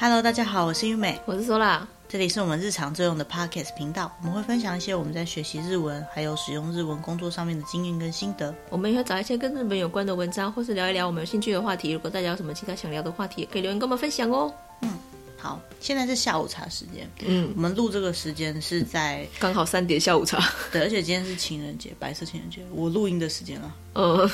[0.00, 8.54] Hello，大家好，我是玉美，我是 Sola，这里是我们日常作用的 Podcast 频道，我们会分享一些我们在学习日文，还有使用日文工作上面的经验跟心得。
[8.70, 11.90] 我们也会找一些跟日本有关的文章，或是聊一聊我们有兴趣的话题。
[11.90, 14.54] 如果大家有什么其他想聊的话题，也可以留言跟我们分享哦。
[14.82, 14.96] 嗯。
[15.40, 17.08] 好，现在是下午茶时间。
[17.24, 20.42] 嗯，我们录这个时间是在刚好三点下午茶。
[20.72, 23.72] 对，而且今天是情人节，白色情人节，我录音的时间了。
[23.92, 24.28] 呃，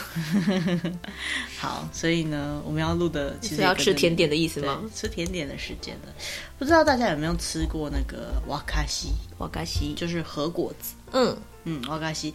[1.61, 4.81] 好，所以呢，我们要录的其实是要吃甜点的意思吗？
[4.95, 6.13] 吃甜点的时间了。
[6.59, 9.09] 不知道大家有没有吃过那个瓦卡西？
[9.37, 10.95] 瓦卡西就是核果子。
[11.13, 12.33] 嗯嗯，瓦卡西。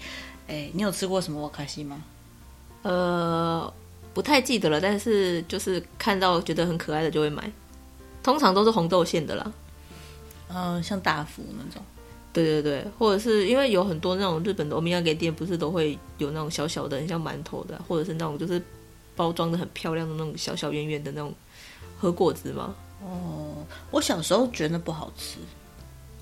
[0.47, 2.03] 哎，你有吃过什么瓦卡西吗？
[2.83, 3.73] 呃，
[4.13, 7.51] 不太记得了，但是就是看到觉得很可爱的就会买。
[8.21, 9.51] 通常都是红豆馅的啦，
[10.49, 11.81] 呃，像大福那种，
[12.33, 18.61] 对对对，或者是因为有很多那种日本的欧米亚给店，不是都会有那种小小的，很像馒头的，或者是那种就是
[19.15, 21.33] 包装的很漂亮的那种小小圆圆的那种
[21.97, 22.75] 和果子吗？
[23.01, 25.37] 哦，我小时候觉得不好吃，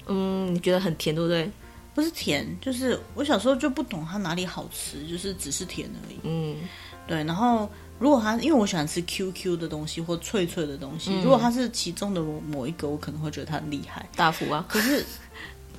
[0.06, 1.50] 嗯，你觉得很甜对不对？
[1.96, 6.20] 不是甜，就是我小时候就不懂它哪里好吃，就是只是甜而已。
[6.24, 6.58] 嗯，
[7.08, 7.68] 对，然后。
[8.00, 14.08] 如果它，因为我喜欢吃 QQ 的东西或脆脆的东西，嗯、如果它是其中的某一个，我可能会觉得它很厉害。
[14.16, 15.04] 大福啊，可是，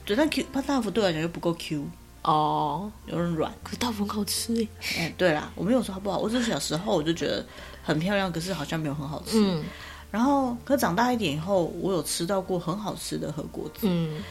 [0.04, 1.84] 对，但 Q，它大福对我来讲又不够 Q
[2.22, 3.52] 哦，有点软。
[3.62, 4.68] 可是大福很好吃诶。
[4.98, 7.46] 哎，对啦，我没有说它不好，我只是小时候我就觉得
[7.84, 9.40] 很漂亮，可是好像没有很好吃。
[9.40, 9.64] 嗯，
[10.10, 13.82] 然后，可长大一点以后，我有吃到过很好吃的和果子。
[13.82, 14.22] 嗯，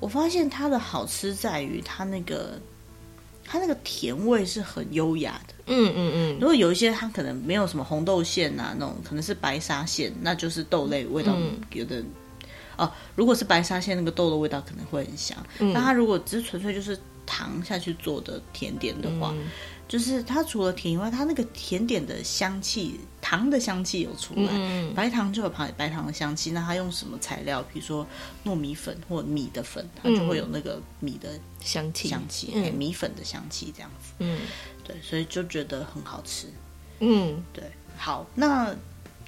[0.00, 2.58] 我发现它的好吃在于它那个。
[3.46, 6.34] 它那个甜味是很优雅的，嗯嗯嗯。
[6.40, 11.36] 如果有一些它可能没有什么红豆馅啊，那种可能是白沙馅，那就是豆类味道
[11.72, 12.00] 有的。
[12.00, 12.06] 嗯、
[12.78, 15.36] 哦，如果是白沙馅，那个豆的味道可能会很香。
[15.58, 19.32] 那、嗯、它如果只是纯粹就是糖下去做的甜点的话。
[19.36, 19.44] 嗯
[19.88, 26.50] 就是它除了甜以外，它那个甜点的香气，糖的香气有出来，嗯、白糖就有白白糖的香气。
[26.50, 27.62] 那它用什么材料？
[27.72, 28.06] 比如说
[28.44, 34.12] 糯米粉或米的粉，它就会有那个米的香气，香气，米粉的香气这样子。
[34.18, 34.40] 嗯，
[34.84, 36.48] 对，所以就觉得很好吃。
[37.00, 37.64] 嗯，对，
[37.96, 38.74] 好，那。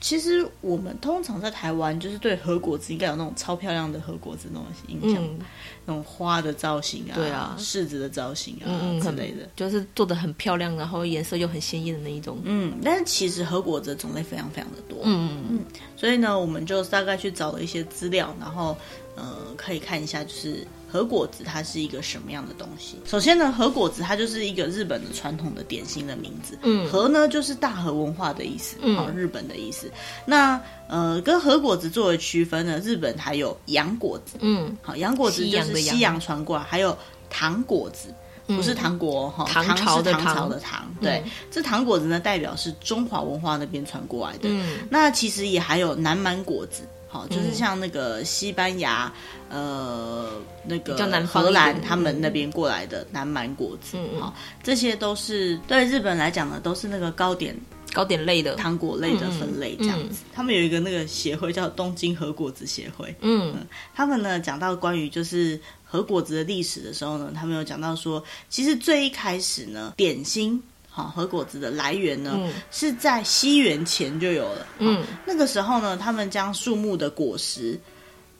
[0.00, 5.40] 其实我们通常在台湾，就是对和果子应该有那种超漂亮的和果子那种印象，嗯、
[5.88, 12.38] 那种花的造型啊，对啊，柿子的造型啊、嗯、之类的，就是做的很漂亮，然后颜色又很鲜艳的那一种。
[12.44, 14.98] 嗯，但是其实核果子的种类非常非常的多。
[15.04, 15.64] 嗯
[15.96, 18.76] 所以呢，我们就大概去找了一些资料，然后
[19.16, 20.66] 呃，可以看一下，就是。
[20.90, 22.96] 核果子它是一个什么样的东西？
[23.04, 26.58] 首先呢，核果子它就是一个日本的传统的典型的名字。
[26.62, 29.92] 嗯，核呢就是大和文化的意思，好、嗯，日本的意思。
[30.24, 34.38] 那呃，跟和果子作为区分呢，日本还有洋果子。
[34.40, 36.96] 嗯，好，洋果子就是西洋传过来，还有
[37.28, 38.12] 糖果子，
[38.46, 40.90] 不是糖果哈，唐朝的唐朝的唐。
[41.00, 44.48] 对，嗯、这糖果子呢代表是中华文化那边传过来的。
[44.48, 46.82] 嗯，那其实也还有南蛮果子。
[47.10, 49.10] 好，就是像那个西班牙，
[49.48, 50.32] 嗯、呃，
[50.66, 50.94] 那个
[51.26, 57.58] 荷兰他们那边过来的南蛮果子，嗯、好，这些都是对日本来讲呢，都是那个糕点
[57.92, 60.22] 糕点类的糖果类的分类这样子。
[60.32, 70.62] 他们有一个那个协会叫东京和果子协会，嗯，嗯，他们呢讲到关于就是和果子的历史的时候呢，他们有讲到说，其实最一开始呢，点心。
[70.90, 74.66] 好，和果子的来源呢，嗯、是在西元前就有了。
[74.78, 77.78] 嗯，那个时候呢，他们将树木的果实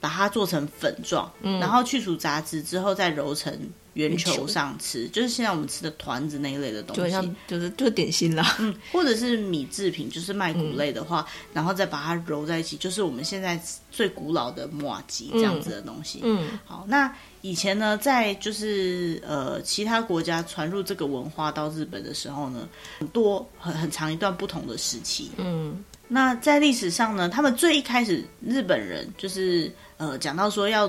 [0.01, 3.57] 把它做成粉状，嗯、然后去除杂质之后，再揉成
[3.99, 8.55] 圆球上吃，就是现在我们吃的团子那一类的东西，就像就是就是点心啦。
[8.59, 13.61] 嗯，或者是米制品，就是麦谷类的话，嗯、然后再把它揉在一起，就是我们现在
[13.91, 16.21] 最古老的麻糬这样子的东西。
[16.23, 17.13] 嗯，嗯好，那。
[17.41, 22.67] 以前呢，在就是呃其他国家传入这个文化到日本的时候呢，
[22.99, 25.31] 很多很很长一段不同的时期。
[25.37, 30.85] 嗯，那在历史上呢，他们最一开始日本人就是呃讲到说要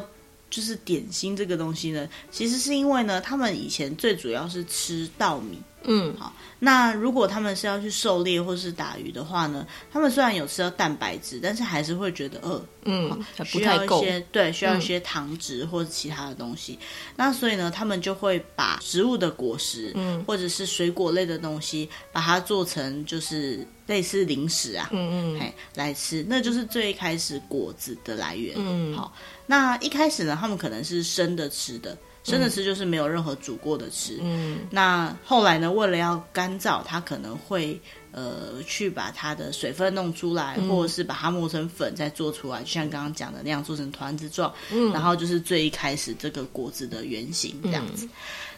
[0.50, 5.58] 就是点心这个东西呢，其实是因为呢，他们以前最主要是吃稻米。
[5.84, 6.30] 嗯，好。
[6.58, 16.74] 那如果他们是要去狩猎或是打鱼的话呢，他们虽然有吃到蛋白质，但是还是会觉得饿，嗯，还不太够，需要一些，对，需要一些糖质或者其他的东西。
[16.74, 16.86] 嗯、
[17.16, 28.54] 那所以呢，他们就会把植物的果实，嗯，或者是水果类的东西，把它做成就是类似零食啊，嗯嗯，来吃，那就是最开始果子的来源。
[28.58, 29.10] 嗯，好。
[29.50, 31.98] 那一开始呢，他们可能是生的吃的。
[32.22, 34.18] 生的吃就是没有任何煮过的吃。
[34.22, 37.80] 嗯，那后来呢，为了要干燥，它可能会
[38.12, 44.54] 呃去把它的水分弄出来，嗯、或者是把它磨成粉再做出来，就像刚刚讲的那样做成团子状。
[44.70, 48.06] 嗯，然后就是最一开始这个果子的原型这样子。
[48.06, 48.10] 嗯、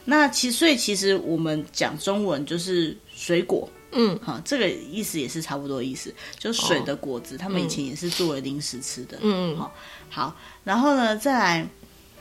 [0.05, 9.73] 那其所以其实我们讲中文就是水果，嗯，哈，这个意思也是差不多意思，就水的果子，哦、他们以前也是作为零食吃的，嗯嗯，好，
[10.11, 11.69] 好，然后呢，再来，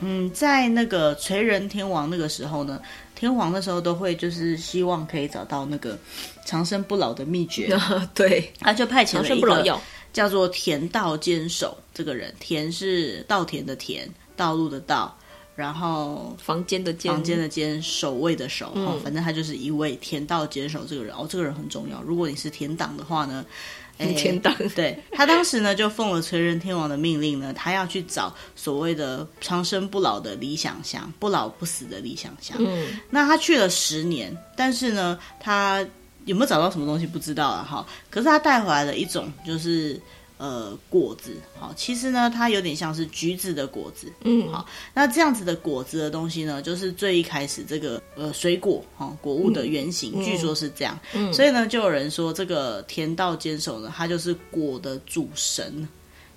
[0.00, 2.80] 嗯，在那个垂仁天王那个时候呢，
[3.14, 5.98] 天皇那时候都会就是希望可以找到那个
[6.44, 9.80] 长生不老的秘诀， 啊、对， 他就派遣了不老药。
[10.12, 15.18] 叫做田道坚守这个人，田是稻田的田，道路的道，
[15.54, 21.14] 然后房间的间，房间的间，守卫的守，嗯、反正他就是一位天道坚守这个人。
[21.14, 22.02] 哦，这个人很重要。
[22.02, 23.44] 如果你是田党的话呢，
[24.16, 32.56] 田党 对他当时呢就奉了垂仁天王的命令呢，他要去找所谓的长生不老的理想乡，不老不死的理想乡。
[32.58, 35.86] 嗯，那他去了十年，但是呢，他。
[36.24, 37.66] 有没有找到什么东西不知道啊？
[37.68, 40.00] 哈，可是他带回来了一种就是
[40.42, 55.88] 呃果子，好，其实呢它有点像是橘子的果子，嗯，好，那这样子的果子的东西呢，就是最一开始这个呃水果哈果物的原型，嗯、据说是这样，嗯，所以呢就有人说这个田道坚守呢，它就是果的主神，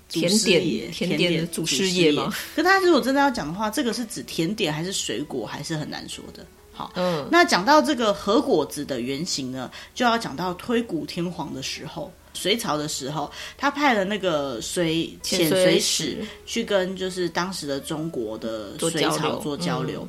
[0.08, 2.32] 甜点甜点的祖师爷吗？
[2.54, 6.46] 可他如果真的要讲的话，这个是指甜点还是水果，还是很难说的。
[6.72, 20.06] 好，嗯，那讲到这个和果子的原型呢，就要讲到推古天皇的时候，隋朝的时候，他派了那个隋遣隋使去跟就是当时的中国的隋朝做交流。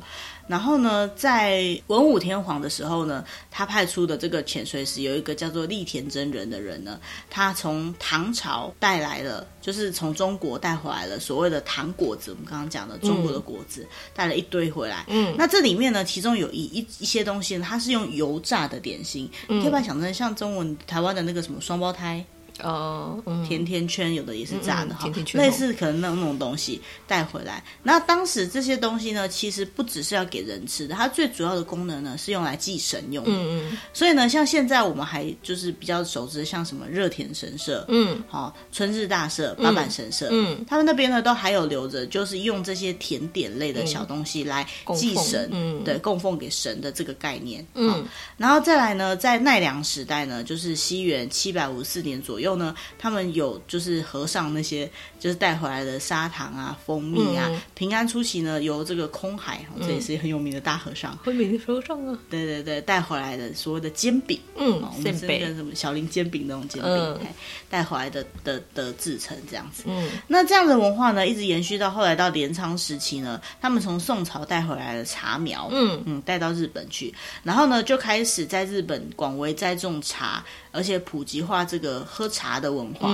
[0.48, 6.98] 然后呢，在文武天皇的时候呢，他派出的这个遣隋使有一个叫做立田真人的人呢，
[7.30, 15.04] 他从唐朝带来了，就是从中国带回来了所谓的糖果子，我们刚刚讲的中国的果子，嗯、带了一堆回来。
[15.08, 22.24] 嗯，那这里面呢，其中有一一一些东西呢，它是用油炸的点心，嗯、你可以把它想成像中文台湾的那个什么双胞胎。
[22.62, 27.62] 哦，嗯、甜甜圈有的也是炸的哈，嗯嗯、甜甜圈类似可能那种那种东西带回来。
[27.82, 33.30] 那当时这些东西呢，其实不只是要给人吃的，它最主要的功能呢是用来祭神用的。
[33.30, 33.78] 嗯嗯。
[33.92, 47.66] 所以呢，像现在我们还就是比较熟知，像什么热田神社，嗯，好，春日大社、八坂神社，嗯，他们那边呢都还有留着，就是用这些甜点类的小东西来祭神，嗯，对，供奉给神的这个概念。
[47.74, 48.04] 嗯，
[48.36, 53.18] 然后再来呢，在奈良时代呢，就是西元七百五十四年左右呢，他们。
[53.34, 54.90] 有就是和尚那些
[55.20, 57.46] 就是带回来的砂糖啊、蜂蜜啊。
[57.50, 62.18] 嗯、平安初期呢，由这个空海，这也是很有名的大和尚，很有名的和尚啊。
[62.30, 67.20] 对对对，带回来的所谓的煎饼，嗯，我们是那个什么小林煎饼那种煎饼，嗯、
[67.68, 69.84] 带回来的的的制成这样子。
[69.86, 77.12] 嗯，那这样的文化呢，一直延续到后来到镰仓时期呢，他们从宋朝带回来的茶苗，嗯嗯，带到日本去，
[77.42, 80.42] 然后呢，就开始在日本广为栽种茶，
[80.78, 83.08] 而且普及化这个喝茶的文化。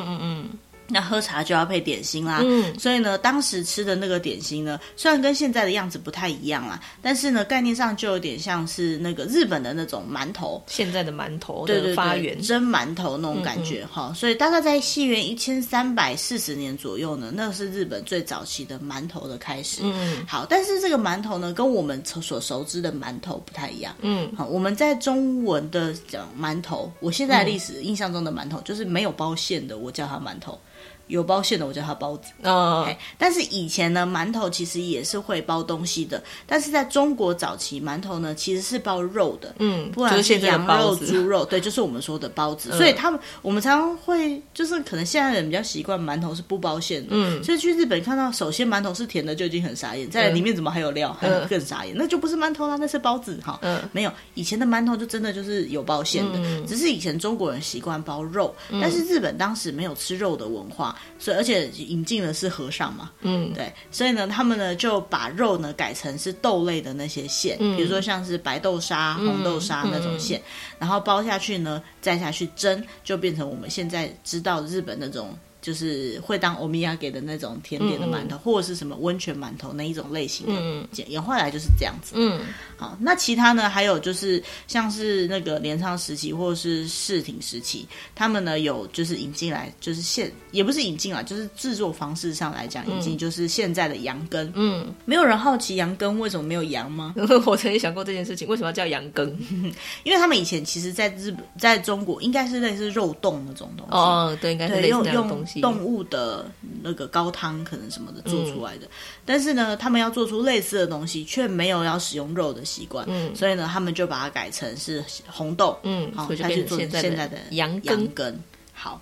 [0.88, 12.40] 那喝茶就要配点心啦，嗯，所以呢，当时吃的那个点心呢，虽然跟现在的样子不太一样啦，但是呢，概念上就有点像是那个日本的那种馒头，现在的馒头对对发源。
[12.42, 19.80] 蒸馒头那种感觉哈、所以大概在西元一千三百四十年左右呢，那是日本最早期的馒头的开始。
[19.82, 23.94] 嗯，好，但是这个馒头呢，跟我们所熟知的馒头不太一样。
[24.02, 30.58] 嗯，好，我们在中文的讲馒头，我现在的历史印象中的馒头、嗯、就是没有包馅的，我叫它馒头。
[31.06, 32.32] 有包馅的，我叫它包子。
[32.42, 36.22] 哦，但是以前呢，馒头其实也是会包东西的。
[36.46, 39.54] 但是在中国早期，馒头呢其实是包肉的。
[39.58, 42.70] 嗯，不然是羊肉、猪肉，对，就是我们说的包子。
[42.72, 47.08] 嗯、所以他们我们常常会就是可能现在人比较习惯馒头是不包馅的。
[47.10, 51.94] 嗯，所以去日本看到，首先馒头是甜的就已经很傻眼，在里面怎么还有料，嗯、还更傻眼。
[51.96, 53.58] 那就不是馒头啦，那是包子哈。
[53.62, 61.64] 嗯，没有，以前的馒头就真的就是有包馅的，嗯、只是以前中国人习惯包肉，但是日本当时没有吃肉的文化，所以而且。
[61.84, 75.36] 引进的是和尚嘛，嗯，对，所以呢，他们呢就把肉呢改成是豆类的那些馅，嗯，比如说像是白豆沙、红豆沙那种馅，嗯嗯、然后包下去呢，再下去蒸，就变成我们现在知道日本那种。
[75.64, 82.12] 就是会当欧米亚给的那种甜点的馒头，嗯嗯，或者是什么温泉馒头那一种类型的，嗯，演化来就是这样子。
[82.16, 82.38] 嗯，
[82.76, 83.66] 好，那其他呢？
[83.66, 94.52] 还有就是像是那个镰仓时期或者是室町时期，他们呢有就是引进来，就是现也不是引进啊，就是制作方式上来讲，引进就是现在的羊羹。
[94.54, 97.14] 嗯，没有人好奇羊羹为什么没有羊吗？
[97.46, 99.34] 我曾经想过这件事情，为什么要叫羊羹？
[100.04, 103.94] 因为他们以前其实在日本，在中国应该是类似肉冻那种东西。
[103.94, 105.53] 哦，对，应该是类似那种东西。
[105.60, 106.50] 动物的
[106.82, 108.90] 那个高汤可能什么的做出来的，嗯、
[109.24, 118.38] 但是呢，他们要做出类似的东西，却没有要使用肉的习惯，嗯，所以呢，他们就把它改成是红豆，嗯，好，才去做现在的羊羊羹。
[118.72, 119.00] 好，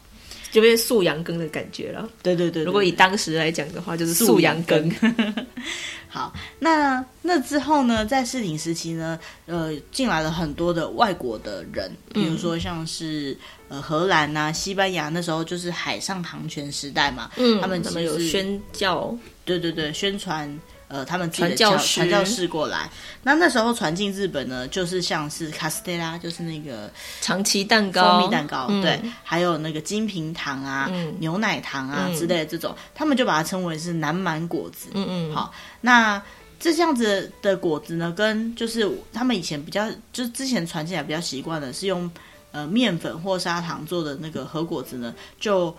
[0.53, 2.09] 就变素羊羹的感觉了。
[2.23, 4.95] 对对对，对，如果以当时来讲的话，就是素羊羹。
[6.09, 13.33] 好，那那之后呢，在世鼎时期呢，呃，进来了很多的外国的人，比如说像是、
[13.71, 19.17] 嗯、呃荷兰啊、西班牙，那时候就是海上航权时代嘛，嗯，他们他们有宣教，
[19.47, 20.61] 对对对，宣传。
[20.93, 22.91] 呃，他们自己的教传教士过来，
[23.23, 26.91] 那那时候传进日本呢，就是像是卡斯特拉，就是那个
[27.23, 34.91] 长崎蛋糕、蜂蜜蛋糕，嗯、对，还有那个金平糖啊、嗯、牛奶糖啊、嗯、之类的这种，他们就把它称为是南蛮果子。
[34.93, 36.23] 嗯嗯，好，那
[36.61, 42.11] 这样子的果子呢，跟就是他们以前比较，就是之前传进来比较习惯的是用
[42.51, 45.75] 呃面粉或砂糖做的那个和果子呢，就。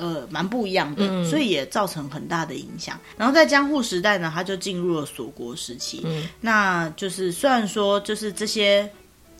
[0.00, 2.98] 呃，蛮不一样的，嗯，所以也造成很大的影响。
[3.18, 6.00] 然后在江户时代呢，他就进入了锁国时期。
[6.04, 8.90] 嗯，那就是虽然说，就是这些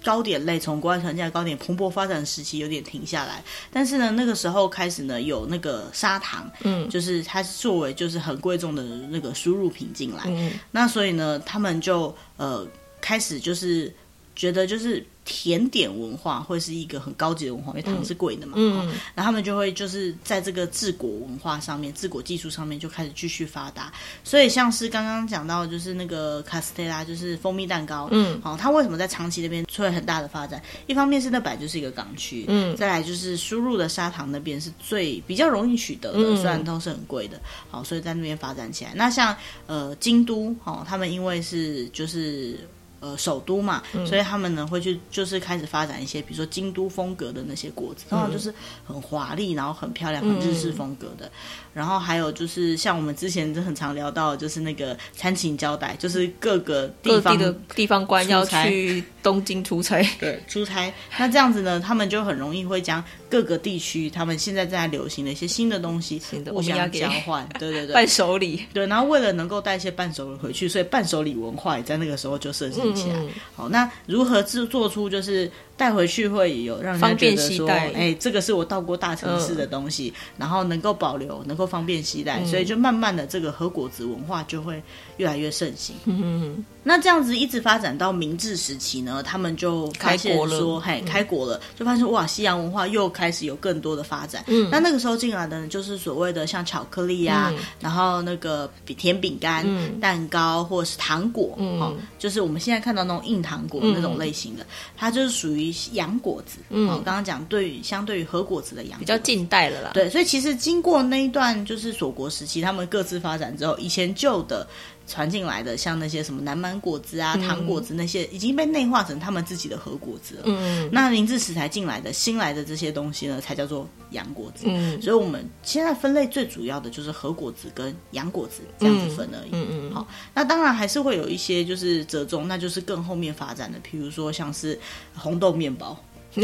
[0.05, 10.25] 糕点类从国外传进来糕点蓬勃发展时期有点停下来，但是呢，那个时候开始呢，有那个砂糖，嗯，就是它作为就是很贵重的那个输入品进来。
[10.27, 12.67] 嗯，那所以呢，他们就呃
[13.01, 13.91] 开始就是
[14.37, 15.03] 觉得就是。
[15.33, 18.55] 甜点文化会是一个很高级的文化，因为糖是贵的嘛。
[18.57, 23.93] 嗯，嗯，然后他们就会就是在这个治国文化上面、治国技术上面就开始继续发达。
[24.25, 28.09] 所以像是刚刚讲到，就是那个卡斯特拉，就是蜂蜜蛋糕。
[28.11, 30.61] 嗯，好，它为什么在长崎那边出了很大的发展？
[30.89, 37.41] 一方面是那本来就是一个港区，嗯，再来就是输入的砂糖那边是最比较容易取得的，嗯，虽然都是很贵的。
[37.71, 38.93] 好，所以在那边发展起来。
[38.97, 39.37] 那像
[39.69, 42.59] 呃京都，哦，他们因为是就是。
[43.01, 48.55] 呃，首都嘛，嗯，所以他们呢会去，就是开始发展一些，比如说京都风格的那些果子，通常就是
[48.87, 51.27] 很华丽，然后很漂亮，很日式风格的。
[51.27, 51.31] 嗯
[51.73, 60.93] 然后还有就是像我们之前就很常聊到，就是那个参勤交代，就是各个地方各地的地方官要去东京出差，对，出差。
[61.19, 68.65] 那这样子呢，他们就很容易会将各个地区他们现在正在流行的一些新的东西互相交换， 对对对，伴手礼。
[68.73, 73.17] 对，然后为了能够带一些伴手礼回去，所以伴手礼文化也在那个时候就盛行起来。
[73.17, 75.51] 嗯、好，那如何制作出就是？
[75.81, 84.83] 带回去会有让人方便携带，哎，这个是我到过大城市的东西，嗯、然后能够保留，能够方便携带，嗯、所以就慢慢的这个和果子文化就会
[85.17, 85.97] 越来越盛行。
[86.05, 86.65] 嗯嗯。
[86.83, 94.45] 那这样子一直发展到明治时期呢，他们就发现说，嘿，开国了，嗯、就发现哇，西洋文化又开始有更多的发展。
[94.49, 94.69] 嗯。
[94.71, 105.70] 那那个时候进来的呢，就是所谓的像巧克力呀、啊，嗯、然后那个甜饼干、嗯、蛋糕或者是糖果，嗯、哦，就是我们现在看到那种硬糖果那种类型的，嗯、它就是属于。
[105.93, 114.67] 洋果子，嗯，刚刚讲对于相对于和果子的洋比较近代了啦，对，所以其实经过那一段就是锁国时期，他们各自发展之后，以前旧的
[115.11, 120.43] 传进来的，像那些什么南蛮果子啊、糖果子那些，已经被内化成他们自己的核果子了。
[120.45, 124.67] 嗯，那明治时才进来的新来的这些东西呢，才叫做洋果子。
[124.67, 129.51] 嗯，所以我们现在分类最主要的就是核果子跟洋果子这样子分而已。
[129.51, 134.79] 嗯嗯，好，那当然还是会有一些就是折中，那就是更后面发展的，譬如说像是
[135.17, 136.01] 红豆面包，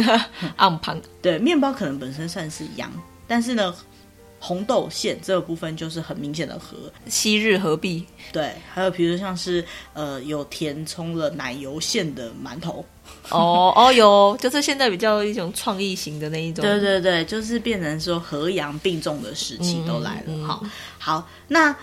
[0.56, 2.92] 暗盘对，面包可能本身算是洋，
[3.28, 3.72] 但是呢。
[4.46, 6.76] 红豆馅这个部分就是很明显的和
[7.08, 12.84] 昔日何必，对，还有比如像是呃有填充了奶油馅的馒头，
[13.30, 20.64] 哦哦有，就是现在比较一种创意型的那一种，对对对，就是变成说和洋并重的时期都来了，好，
[20.96, 21.74] 好那。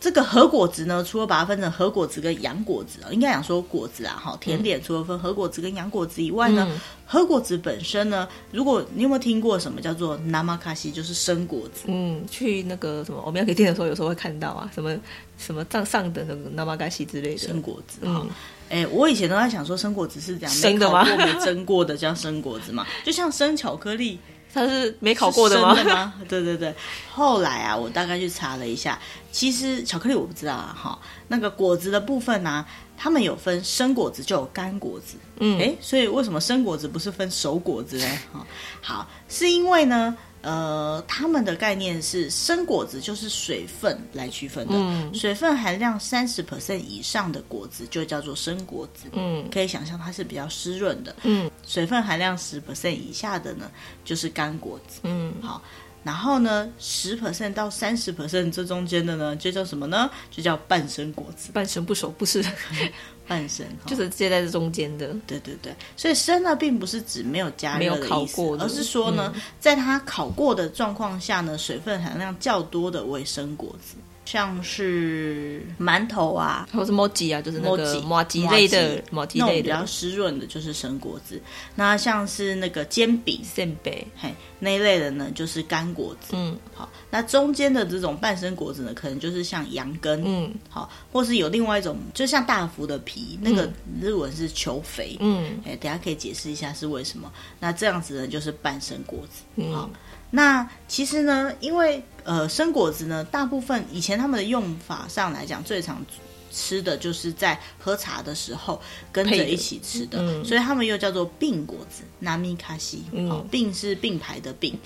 [0.00, 11.82] 这个核果子呢，除了把它分成核果子跟洋果子啊，应该讲说果子啊，哈，甜点除了分核果子跟洋果子以外呢，嗯、和果子本身呢，如果你有没有听过什么叫做那玛卡西，就是生果子？
[11.84, 14.96] 嗯，去那个什么我们要给店的时候，有时候会看到啊，什么
[15.36, 18.26] 什么上上的那个那玛卡西之类的生果子哈。
[18.70, 21.04] 哎、嗯，我以前都在想说生果子是这样生的吗？
[21.04, 24.18] 没蒸过的叫生果子嘛，就像生巧克力。
[24.52, 25.74] 它是没考过的吗？
[25.74, 26.14] 的吗？
[26.28, 26.74] 对对对。
[27.12, 28.98] 后来啊，我大概去查了一下，
[29.30, 30.76] 其实巧克力我不知道啊。
[30.76, 35.16] 哈，那个果子的部分呢、啊，他们有分生果子就有干果子。
[35.38, 38.18] 嗯，哎，所以为什么生果子不是分熟果子呢？
[38.32, 38.46] 哈，
[38.80, 40.16] 好，是因为呢。
[40.42, 49.10] 呃，他们的概念是生果子就是水分来区分的，嗯、水分含量三十 percent 以上的果子就叫做生果子。
[49.12, 51.14] 嗯，可以想象它是比较湿润的。
[51.24, 53.70] 嗯，水分含量十 percent 以下的呢，
[54.10, 54.98] 就是干果子。
[55.04, 55.62] 嗯，好，
[56.02, 60.10] 然后呢，十 percent 到三十 percent 这中间的呢，就叫什么呢？
[60.32, 61.52] 就叫半生果子。
[61.52, 62.44] 半生不熟，不是。
[63.28, 73.94] 半生 就是介在这中间的，对对对，所以生呢，并不是指没有加热的意思，而是说呢，嗯、在它烤过的状况下呢，水分含量较多的为生果子。
[74.24, 81.40] 像是馒头啊，或是麻糬啊，就是那个麻糬类的麻糬类的，比较湿润的，就是生果子。
[81.74, 86.28] 那像是那个煎饼、馅饼，嘿，那一类的呢，就是干果子。
[86.32, 93.68] 嗯，好，那中间的这种半生果子呢，可能就是像羊羹，嗯，好，或是有另外一种，就像大福的皮，那个
[94.00, 97.32] 日文是球肥，嗯，哎，等下可以解释一下是为什么。
[97.58, 99.90] 那这样子呢，就是半生果子，好。
[100.32, 106.04] 那其实呢，因为呃，生果子呢，大部分以前他们的用法上来讲，最常
[106.50, 108.80] 吃的就是在喝茶的时候
[109.12, 112.02] 跟着一起吃的，嗯、所以他们又叫做并果子。
[112.18, 114.78] 纳米卡西，好，并是并排的并，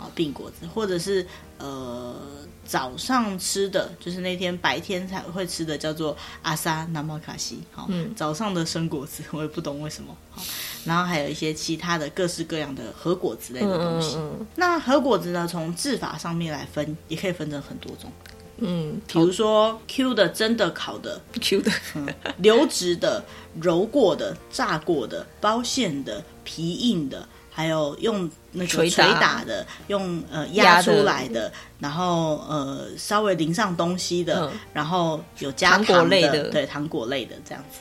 [0.00, 1.26] 好，并果子，或者是
[1.58, 2.14] 呃。
[2.62, 7.58] 早上吃的就是那天白天才会吃的，叫做阿萨纳玛卡西。
[7.72, 10.16] 好，嗯、早上的生果子我也不懂为什么。
[10.30, 10.40] 好，
[10.84, 14.14] 然后还有一些其他的各式各样的核果子类的东西。
[14.18, 18.12] 嗯嗯、那核果子呢，从制法上面来分，也可以分成很多种。
[18.58, 23.24] 嗯，比如说 Q 的、真的、烤的， Q 的、嗯、流质的、
[23.60, 27.26] 揉过的、炸过的、包馅的、皮硬的。
[27.60, 37.80] 还有用那个捶打的，用呃压出来的，然后呃稍微淋上东西的，嗯、然后有加糖，糖果类的，对糖果类的这样子，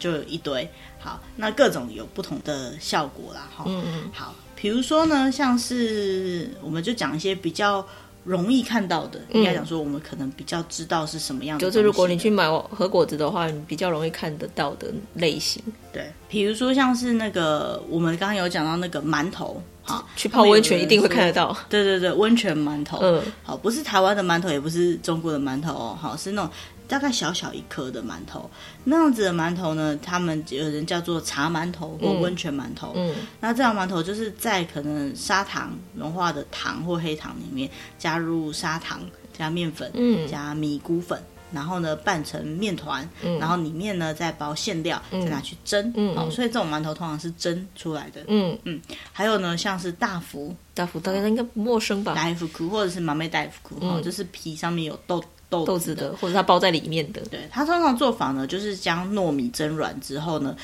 [0.00, 0.68] 就有一堆。
[0.98, 3.48] 好，那各种有不同的效果啦。
[3.56, 4.10] 哈，嗯嗯。
[4.12, 7.86] 好，比如说呢，像是我们就讲一些比较。
[8.24, 11.64] 容易看到的，应该讲说，我们可能比较知道是什么样的。
[11.64, 15.62] 就是如果你去买和果子的话，你比较容易看得到的类型。
[15.92, 21.56] 对，比如说像是那个，我们刚刚有讲到那个馒头，好，去泡温泉一定会看得到。
[21.68, 26.50] 对对对，温泉馒头，嗯，好，不是台湾的馒头，也不是中国的馒头哦，好，是那种。
[26.90, 28.50] 大概小小一颗的馒头，
[28.82, 32.92] 那样子的馒头呢，他们有人叫做茶馒头或温泉馒头。
[32.96, 39.00] 嗯，嗯，那这样馒头就是在可能砂糖融化的糖或黑糖里面加入砂糖、
[39.32, 45.92] 加面粉、嗯，加米谷粉，然后呢拌成面团，嗯，然后里面呢再包馅料，再拿去蒸。
[45.94, 48.24] 嗯，好，所以这种馒头通常是蒸出来的。
[48.26, 48.58] 嗯。
[48.64, 48.80] 嗯，
[49.12, 52.14] 还有呢，像是大福，大福大家应该不陌生吧？
[52.16, 55.22] 大福库或者是马妹大福库，哈，就是皮上面有豆。
[55.50, 57.20] 豆子，豆子的，或者它包在里面的。
[57.22, 60.56] 对，它通常做法呢，就是将糯米蒸软之后呢，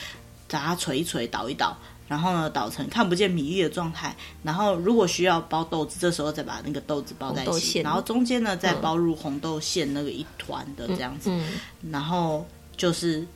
[0.48, 1.76] 把它捶一捶，捣一捣，
[2.06, 4.16] 然后呢，捣成看不见米粒的状态。
[4.42, 11.28] 然后如果需要包豆子，这时候再把那个豆子包在一起，然后中间呢，再包入红豆馅那个一团的这样子。
[11.30, 11.44] 嗯
[11.82, 13.26] 嗯、然后就是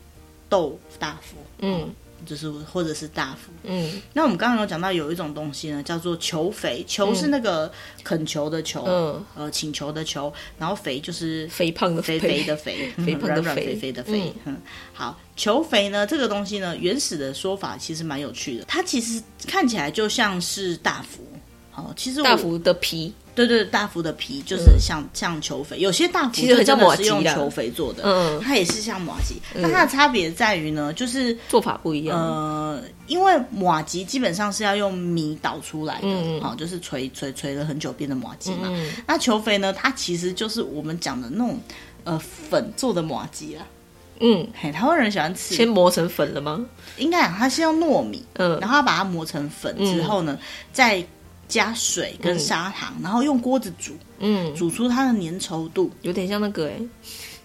[0.49, 1.37] 豆大福。
[1.59, 1.89] 嗯。
[2.21, 7.73] 嗯就是或者是大福，嗯，那我们刚刚有讲到有一种东西呢，叫做求肥，求是那个
[8.05, 14.57] 恳求的求，嗯，呃，请求的求，然后肥就是肥胖的肥肥的肥， 肥胖的软软肥肥的肥，嗯，
[14.93, 21.27] 好，求肥呢这个东西呢，原始的说法其实蛮有趣的，它其实看起来就像是大福，
[21.71, 23.13] 好，其实大福的皮。
[23.47, 32.19] 对对，大福的皮就是像、嗯、像球肥，有些大福其实真的是用球肥做的，嗯，它也是像马吉，那、嗯、它的差别在于呢，就是做法不一样。
[32.19, 38.69] 呃，因为马吉基本上是要用米捣出来的，嗯，好，就是捶捶捶了很久变的马吉嘛。
[38.69, 41.59] 嗯、那球肥呢，它其实就是我们讲的那种
[42.05, 43.67] 呃粉做的马吉啦。
[44.21, 46.65] 嗯，嘿，台湾人喜欢吃，先磨成粉了吗？
[46.99, 51.05] 应该啊，它是用糯米，嗯，然后把它磨成粉之后呢，嗯、再。
[51.51, 56.81] 加水跟砂糖，嗯、然后用锅子煮，嗯，煮出它的粘稠度，有点像那个哎，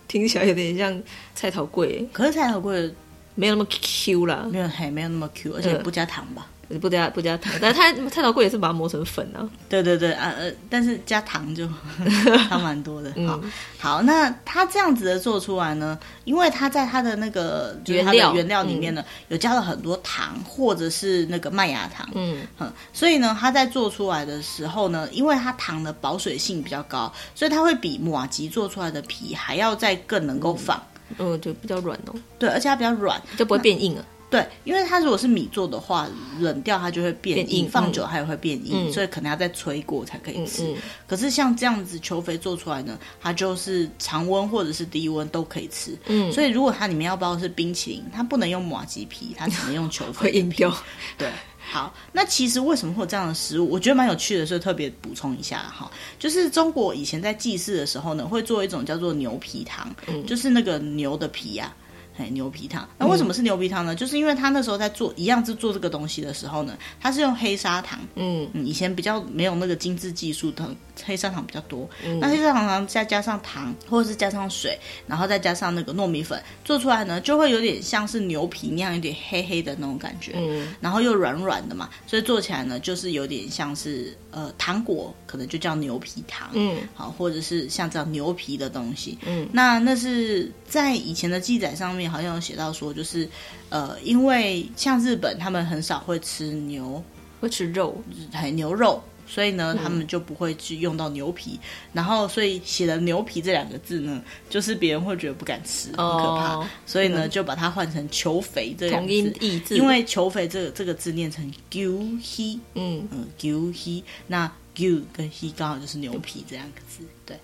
[0.07, 1.01] 听起来有点像
[1.33, 2.93] 菜头粿，可是菜头粿
[3.33, 6.47] 没有那么 Q 啦，没有还没有那么 Q，而且不加糖吧。
[6.81, 9.47] 不加不加糖，但是它菜头粿也是把它磨成粉啊。
[9.69, 11.67] 对对对啊呃，但是加糖就
[12.49, 13.09] 糖蛮多的。
[13.27, 22.09] 好，嗯、好，那它这样子的做出来呢，因为它在它的那个就是它的原料里面呢，嗯、有加了很多糖或者是那个麦芽糖。
[22.15, 30.81] 嗯哼，所以呢，它在做出来的时候呢，因为它糖的保水性比较高，所以它会比马吉做出来的皮还要再更能够放。
[31.19, 32.15] 嗯，就比较软哦。
[32.39, 34.03] 对，而且它比较软，就不会变硬了。
[34.27, 36.09] 对，因为它如果是米做的话，
[36.39, 40.63] 冷掉它就会变硬，变硬放久它也会变硬，嗯、所以可能要再吹过才可以吃。
[40.63, 45.97] 嗯嗯、可是像这样子球肥做出来呢，它就是常温或者是低温都可以吃。
[46.07, 50.25] 嗯，所以如果它里面要包的是冰淇淋，它不能用马吉皮，它只能用球肥。
[50.25, 50.75] 会硬掉。
[51.17, 51.29] 对，
[51.71, 53.69] 好，那其实为什么会有这样的食物？
[53.69, 55.89] 我觉得蛮有趣的，所以特别补充一下哈。
[56.17, 61.84] 就是中国以前在祭祀的时候呢，会做一种叫做牛皮糖，嗯、就是那个牛的皮呀、啊。
[62.17, 62.87] 嘿，牛皮糖。
[62.97, 63.93] 那为什么是牛皮糖呢？
[63.93, 67.99] 嗯、就是因为他那时候在做一样是做这个东西的时候呢，他是用黑砂糖。
[68.15, 70.65] 嗯，以前比较没有那个精致技术的
[71.03, 71.89] 黑砂糖比较多。
[72.05, 80.31] 嗯、那黑砂糖再加上糖，或者是加上水，然后再加上那个糯米粉，做出来呢就会有点像是牛皮那样，有点黑黑的那种感觉。
[80.35, 86.49] 嗯，然后又软软的嘛，所以做起来呢就是有点像是呃糖果，可能就叫牛皮糖。
[86.53, 89.17] 嗯，好，或者是像这样牛皮的东西。
[89.25, 92.04] 嗯，那那是在以前的记载上面。
[92.07, 93.27] 好像有写到说，就是，
[93.69, 97.03] 呃，因为像日本，他们很少会吃牛，
[97.39, 101.59] 会吃肉，还牛肉，所以呢，嗯、他们就不会去用到牛皮。
[101.93, 106.55] 然后，所以写了“牛皮”这两个字呢，就是别人会觉得不敢吃，很可怕。
[106.55, 111.89] 哦、所以呢，嗯、就把它换成“虬肥”这两个字，同音异字，因为“虬肥”这个这个字念成 “gu
[112.21, 117.37] he”，嗯嗯，“gu he”，那 “gu” 跟 “he” 刚好就是牛皮这两个字，对，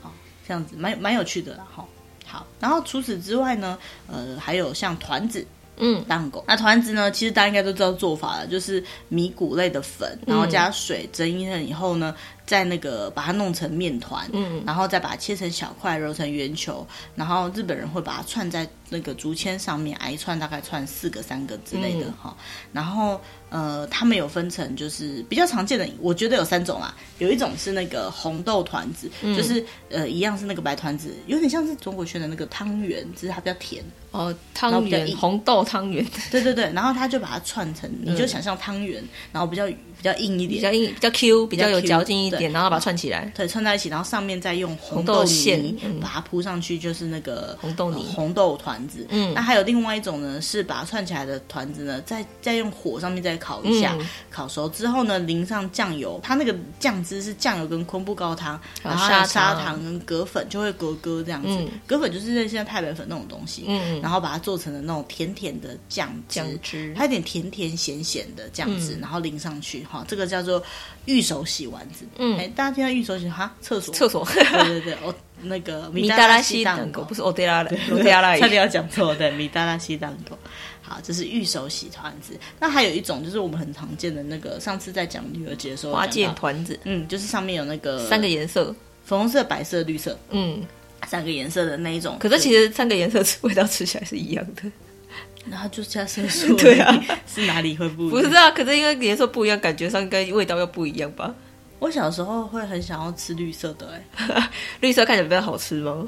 [0.00, 0.12] 好，
[0.46, 1.86] 这样子蛮蛮有趣的啦，哈。
[2.26, 6.44] 好，然后除此之外呢，呃，还有像团子，嗯，蛋糕。
[6.46, 12.14] 那团子呢，其实大家应该都知道做法了，就是米谷类的粉，然后加水蒸一下以后呢。
[12.46, 22.44] 再那个把它弄成面团，嗯，然后再把它切成小块，揉成圆球，然后日本人会把它串在那个竹签上面，挨串大概串四个、三个之类的哈、嗯。
[22.72, 26.96] 然后呃，他们有分成，就是比较常见的，我觉得有三种啊。
[27.18, 33.82] 有一种是那个红豆团子，嗯、就是呃一样是那个白团子，有点像是中国学的那个汤圆，只是它比较甜
[34.12, 34.32] 哦。
[34.54, 36.70] 汤圆，红豆汤圆， 对对对。
[36.72, 39.66] 然后他就把它串成，你就想象汤圆，然后比较。
[40.06, 49.06] 比较硬一点，比较硬，比较 Q，比较有嚼劲一点，然后把它串起来，对，串在一起，然后上面再用红豆馅把它铺上去，就是那个红豆泥、红豆团子。
[49.08, 53.96] 嗯，那还有另外一种呢，是把它串起来的团子呢，再再用火上面再烤一下，
[54.30, 59.76] 烤熟之后呢，淋上酱油，它那个酱汁是酱油跟昆布高汤，然后砂砂糖。
[59.86, 61.58] 跟葛粉，就会咯咯这样子。
[61.86, 69.84] 葛粉就是现在太白粉那种东西，嗯，然后把它做成了那种甜甜的酱酱汁，它有点甜甜咸咸的酱汁，然后淋上去。
[69.96, 70.62] 好，这个叫做
[71.06, 72.04] 玉手洗丸子。
[72.18, 74.24] 嗯，哎，大家听到玉手洗哈，厕所，厕所。
[74.26, 79.14] 对对对，哦，那个 米达拉西蛋糕不是欧德拉的，欧德拉差点要讲错。
[79.14, 80.36] 对，米达拉西蛋糕。
[80.82, 82.38] 好，这是玉手洗团子。
[82.60, 86.78] 那还有一种就是我们很常见的那个，上次在讲女儿节的时候，花见团子。
[86.84, 88.66] 嗯，就是上面有那个三个颜色，
[89.04, 90.18] 粉红色、白色、绿色。
[90.30, 90.62] 嗯，
[91.08, 92.16] 三个颜色的那一种。
[92.20, 94.62] 可是其实三个颜色 味道吃起来是一样的。
[95.50, 98.10] 然后就加色素， 对啊， 是哪里会不一样？
[98.10, 101.34] 不是啊，可是因为颜色不一样，感觉上跟味道又不一样吧？
[101.78, 106.06] 我小时候会很想要吃绿色的，哎， 绿色看起来比较好吃吗？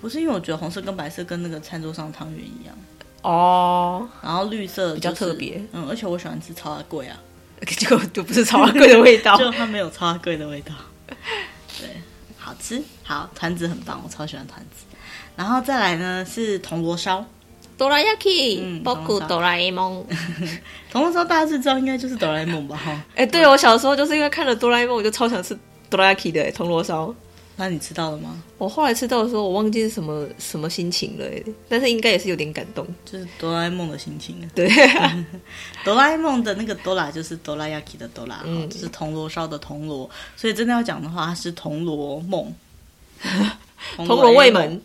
[0.00, 2.76] 不是，因为我觉得红色跟白色跟那个餐桌上汤圆一样。
[3.22, 7.18] 哦，然后绿色比较特别，嗯，而且我喜欢吃超阿贵啊，
[7.66, 10.72] 结果就不是超阿贵的味道，就它没有超阿贵的味道，
[11.80, 11.88] 对，
[12.36, 14.84] 好吃，好团子很棒，我超喜欢团子，
[15.34, 17.24] 然后再来呢是铜锣烧。
[17.78, 18.04] 哆啦 A
[18.60, 20.04] 梦，包括哆啦 A 梦。
[20.90, 22.76] 铜锣烧大家是知道，应该就是哆啦 A 梦吧？
[22.76, 23.02] 哈。
[23.14, 25.56] 哎，对，我小时候就是因为看了哆啦 A 梦，我就超想吃
[25.88, 27.14] 哆啦 A 梦的铜锣烧。
[27.60, 28.40] 那你吃到了吗？
[28.56, 31.24] 我后来吃到的时候，我忘记是什么什么心情了，
[31.68, 34.36] 但是应该也是有点感动，就是哆啦 A 梦的心情。
[34.54, 34.70] 对，
[35.84, 40.08] 哆啦 A 梦的那个哆啦就是哆啦 A 梦的哆啦，嗯，就是铜锣烧的铜锣。
[40.36, 42.54] 所以真的要讲的话，它是铜锣梦，
[43.96, 44.80] 铜锣卫门。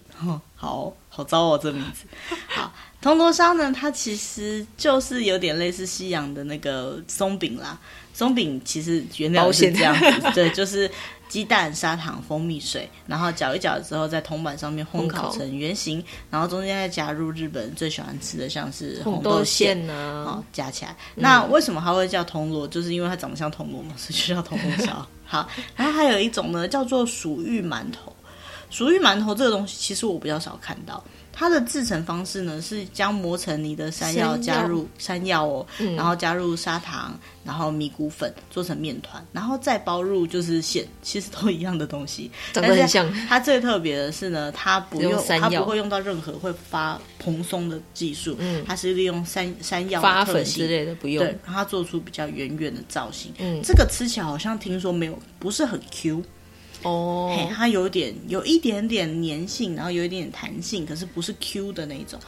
[0.56, 2.06] 好好糟哦，这名字。
[2.48, 7.80] 好，铜锣烧呢，它其实就是有点类似西洋的那个松饼啦。
[8.16, 10.90] 松饼其实原料是这样子，对，就是
[11.30, 20.96] 鸡蛋、砂糖、蜂蜜水，然后搅一搅之后，在铜板上面烘烤成圆形，然后中间再加入日本人最喜欢吃的，像是红豆馅呢，好加起来。
[21.16, 22.68] 那为什么它会叫铜锣？
[22.68, 25.08] 就是因为它长得像铜锣嘛，所以就叫铜锣烧。
[25.26, 28.13] 好，然后还有一种呢，叫做薯芋馒头。
[28.74, 31.04] 薯芋馒头这个东西，其实我比较少看到。
[31.36, 43.12] 它的制成方式呢，是将磨成泥的山药加入山药哦，嗯、然后加入砂糖，然后米谷粉做成面团，然后再包入就是馅，其实都一样的东西，长得很像。
[43.28, 53.34] 它最特别的是呢，它不用，用它不会用到任何会发蓬松的技术，嗯，它是利用山山药发粉之类的，不用，对，让它做出比较圆圆的造型。
[53.40, 56.24] 嗯，这个吃起来好像听说没有，不是很 Q。
[56.84, 57.52] 哦，oh.
[57.54, 62.20] 它有点有一点点粘性，然后有一点点弹性，可是不是 Q 的那种。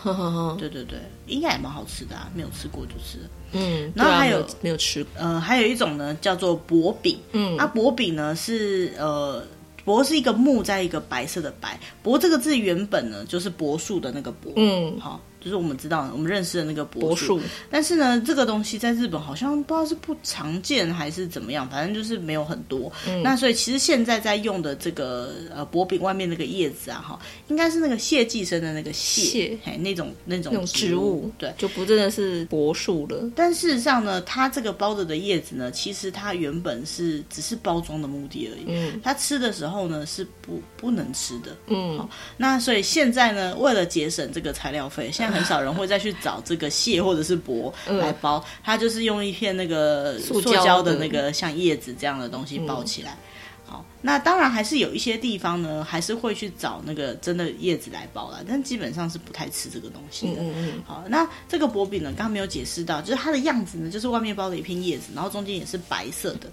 [0.58, 3.20] 对对对，应该也蛮好吃的啊，没有吃过就是。
[3.52, 7.18] 嗯，然后还有、啊、没，有吃过，呃，还有一种呢叫做薄饼。
[7.32, 9.44] 嗯，啊，薄饼呢是呃，
[9.84, 14.52] 薄是一个木在一个白色的白，薄这个字原本呢就是柏树的那个柏。
[14.56, 15.22] 嗯，好。
[15.46, 17.40] 就是我们知道我们认识的那个柏树。
[17.70, 22.92] 但是呢，这个东西在日本好像不知道是不常见还是怎么样，反正就是没有很多。
[23.08, 33.30] 嗯、那所以其实现在在用的这个呃薄饼外面那个叶子啊，哈，应该是那个蟹寄生的那个蟹，哎，那种那种植物，植物对，就不真的是柏树了。
[33.36, 38.64] 但事实上呢，它这个包着的叶子呢，其实它原本是只是包装的目的而已。
[38.68, 41.56] 嗯，它吃的时候呢是不不能吃的。
[41.68, 53.18] 嗯，好，那所以现在呢，为了节省这个材料费，现在很少人会再去找这个蟹或者是薄来包，它就是用一片那个塑胶的那个像叶子这样的东西包起来。
[53.68, 60.42] 好，那当然还是有一些地方呢，还是会去找那个真的叶子来包啦，但基本上是不太吃这个东西的。
[60.42, 60.84] 嗯嗯。
[60.86, 66.48] 好，那这个薄饼呢，刚刚没有解释到，就是它的样子呢，就是外面包了一片叶子，然后中间也是白色的。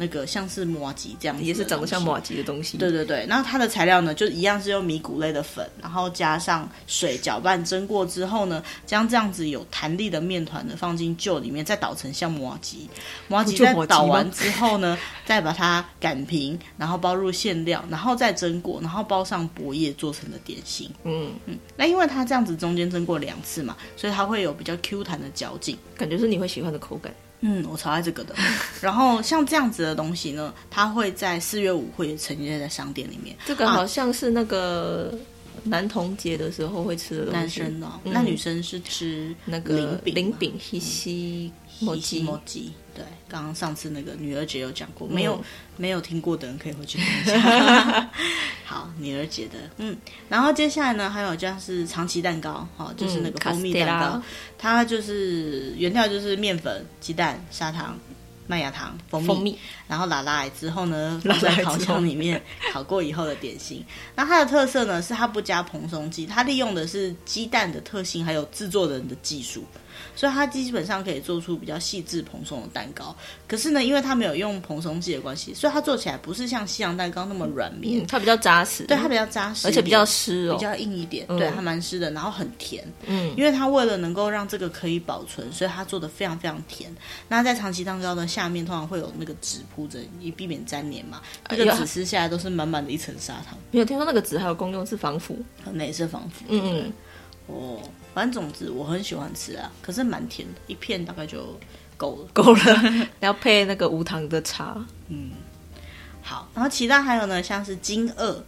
[0.00, 2.78] 那个像是麻吉这样子，也是长得像麻吉的东西。
[2.78, 12.88] 对对对，然后它的材料呢，就一样是用米谷类的粉，然后加上水搅拌蒸过之后呢，将这样子有弹力的面团呢放进臼里面，再捣成像麻吉。
[13.28, 20.90] 麻吉在捣完之后呢， 再把它擀平，然后包入馅料，然后再蒸过，然后包上薄叶做成的点心。
[21.04, 27.12] 嗯嗯，那因为它这样子中间蒸过两次嘛，所以它会有比较 Q 弹的嚼劲，感觉是你会喜欢的口感。
[27.40, 28.34] 嗯，我超爱这个的。
[28.80, 33.36] 然后像这样子的东西呢，它会在四月五会呈现在商店里面。
[33.46, 35.12] 这个好像是那个
[35.64, 37.38] 男童节的时候会吃的东西。
[37.38, 41.52] 男生哦，嗯、那女生是吃那个饼饼，饼西西。
[41.82, 45.44] 摩吉摩吉，对，刚刚上次那个女儿节有讲过，没有、嗯、
[45.78, 48.10] 没有听过的人可以回去听一下。
[48.70, 49.96] 好，女儿节的，嗯，
[50.28, 54.22] 然后接下来呢，还有像是长崎蛋糕，哈，就是那个蜂蜜蛋糕，嗯、
[54.56, 57.98] 它就是原料就是面粉、鸡蛋、砂糖、
[58.46, 59.58] 麦芽糖、蜂蜜，蜂蜜。
[59.88, 62.40] 然后拉拉之后呢， 放在烤箱里面
[62.72, 63.84] 烤过以后的点心。
[64.14, 69.64] 那它的特色呢，是它不加蓬松剂，它利用的是鸡蛋的特性，还有制作人的技术。
[70.14, 73.14] 所以它基本上可以做出比较细致蓬松的蛋糕，
[73.48, 86.94] 可是呢，因为它没有用蓬松剂的关系，所以它做起来不是像西洋蛋糕那么软绵，嗯，它比较扎实，对，它比较扎实，而且比较湿哦，比较硬一点，嗯、对，还蛮湿的，然后很甜，嗯，因为它为了能够让这个可以保存，所以它做的非常非常甜。
[87.28, 93.58] 那在长崎蛋糕的下面通常会有那个纸铺着，以避免粘连嘛，那个纸撕下来都是满满的一层砂糖。
[93.70, 95.38] 没有听说那个纸还有功用是防腐，
[95.72, 96.92] 那也是防腐，嗯嗯，
[97.46, 97.80] 哦。
[98.12, 101.58] 反正总之我很喜欢吃啊，可是蛮甜的，一片大概就
[101.96, 103.08] 够了， 够了。
[103.20, 105.30] 要配那个无糖的茶，嗯，
[106.22, 106.48] 好。
[106.54, 108.44] 然后其他还有呢，像是金二，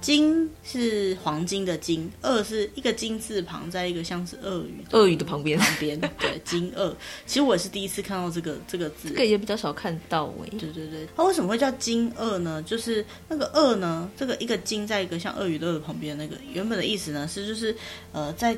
[0.00, 6.88] 金是黄金的金，二是一个金字旁，在一个像是鳄鱼鳄鱼的旁边旁边，对， 金二。
[7.26, 10.48] 其实我也是第一次看到这个这个字，这个也比较少看到哎。
[10.58, 12.62] 对对对，它为什么会叫金二呢？
[12.62, 17.76] 就是那个二呢，这个一个金在一个像鳄鱼的鳄的旁边，那个原本的意思呢是就是
[18.12, 18.56] 呃在。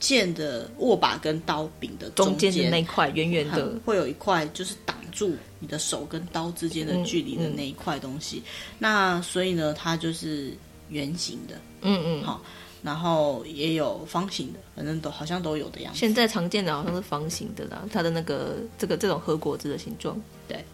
[0.00, 8.36] 剑的握把跟刀柄的中间的那块圆圆的，会有一块就是挡住你的手跟刀之间的距离的那一块东西。
[8.36, 8.44] 嗯嗯、
[8.78, 10.52] 那所以呢，它就是
[10.88, 12.40] 圆形的，嗯嗯，好，
[12.82, 15.98] 然后也有方形的，反正都好像都有的样子。
[15.98, 20.20] 现在常见的好像是方形的啦，它的那个这个这种和果子的形状。
[20.46, 20.64] 对，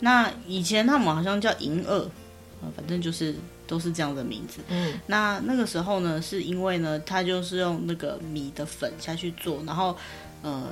[0.00, 2.04] 那以前他们好像叫银耳，
[2.76, 3.34] 反正就是。
[3.72, 4.60] 都是这样的名字。
[4.68, 9.96] 嗯，那那个时候呢，是因为呢，它就是用那个米的粉下去做，然后
[10.42, 10.68] 呃，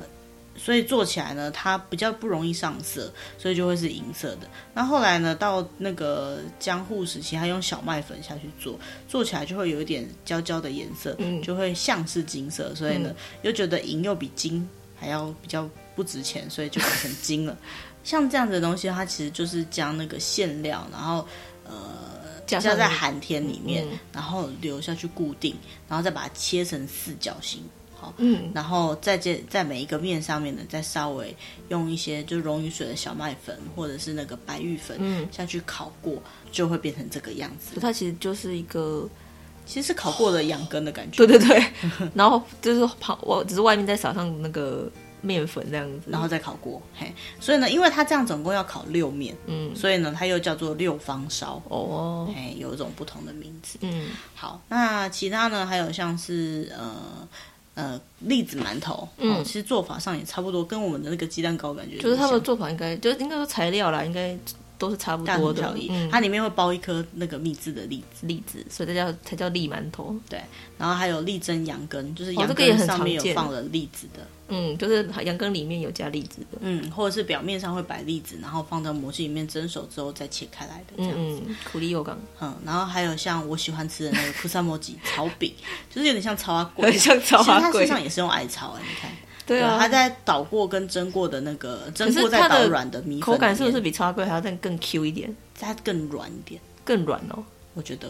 [0.55, 4.47] 所以做起来呢，它比较不容易上色，所以就会是银色的。
[4.75, 12.75] 那后来呢，到那个江户时期，它用小麦粉下去做，做起来就会有一点焦焦的颜色，嗯，就会像是金色。
[12.75, 17.57] 所以呢，又觉得银又比金还要比较不值钱，所以就变成金了。
[18.03, 21.27] 像这样子的东西，它其实就是将那个馅料，然后
[21.65, 22.20] 呃。
[22.59, 25.55] 加在寒天里面，嗯、然后留下去固定，
[25.87, 27.63] 然后再把它切成四角形，
[27.95, 31.35] 好，嗯，然后再接在每一个面上面呢，再稍微
[31.69, 37.79] 用一些就溶于水的小麦粉或者是那个白玉粉，嗯，下去烤过，就会变成这个样子。
[37.79, 39.07] 它其实就是一个，
[39.65, 41.65] 其实是烤过的羊羹的感觉，对对对，
[42.13, 44.91] 然后就是旁我只是外面再撒上那个。
[45.21, 57.27] 面粉这样子，然后再烤锅，嘿，所以呢，因为它这样总共要烤六面，嗯，所以呢，它又叫做六方烧，哦，嘿，有一种不同的名字，嗯，好，那其他呢，还有像是呃
[57.75, 64.35] 呃栗子馒头，嗯，其实做法上也差不多，跟我们的那个鸡蛋糕感觉，就是他们的做法应该，就应该说材料啦，应该
[64.81, 65.75] 都是差不多的。
[65.87, 70.15] 嗯，它里面会包一颗那个秘制的栗子，栗子，所以它叫才叫栗馒头。
[70.27, 70.41] 对，
[70.79, 74.25] 然后还有栗蒸羊羹，就是羊羹上面有放了栗子的。
[74.47, 76.57] 嗯，就是羊羹里面有加栗子的。
[76.61, 81.43] 嗯，或者是表面上会摆栗子，然后放到模具里面蒸熟之后再切开来的这样子。
[81.45, 82.19] 嗯，苦力油缸。
[82.41, 85.53] 嗯，然后还有像我喜欢吃的那个 库萨摩吉草饼，
[85.93, 87.61] 就是有点像草花 粿，很像草花粿。
[87.61, 89.11] 它实际上也是用艾草哎，你看。
[89.51, 95.35] 对啊，它在捣过跟蒸过的那个蒸过再捣软的米粉，口感是不是比草花粿还要再更 Q 一点？
[95.59, 98.07] 它更软一点，更软哦，我觉得。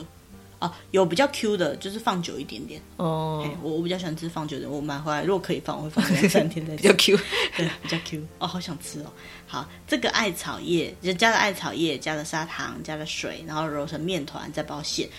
[0.60, 3.44] 哦，有比较 Q 的，就是放久一点点哦。
[3.64, 6.84] 我我比较喜欢吃放久的，我买回来如果可以放，我会放两三天再吃。
[6.84, 7.18] 比较 Q，
[7.58, 8.22] 对，比较 Q。
[8.38, 9.06] 哦，好想吃哦。
[9.48, 15.10] 好，这个艾草叶就加了艾草叶，加了砂糖，加了水，然后揉成面团，再包馅。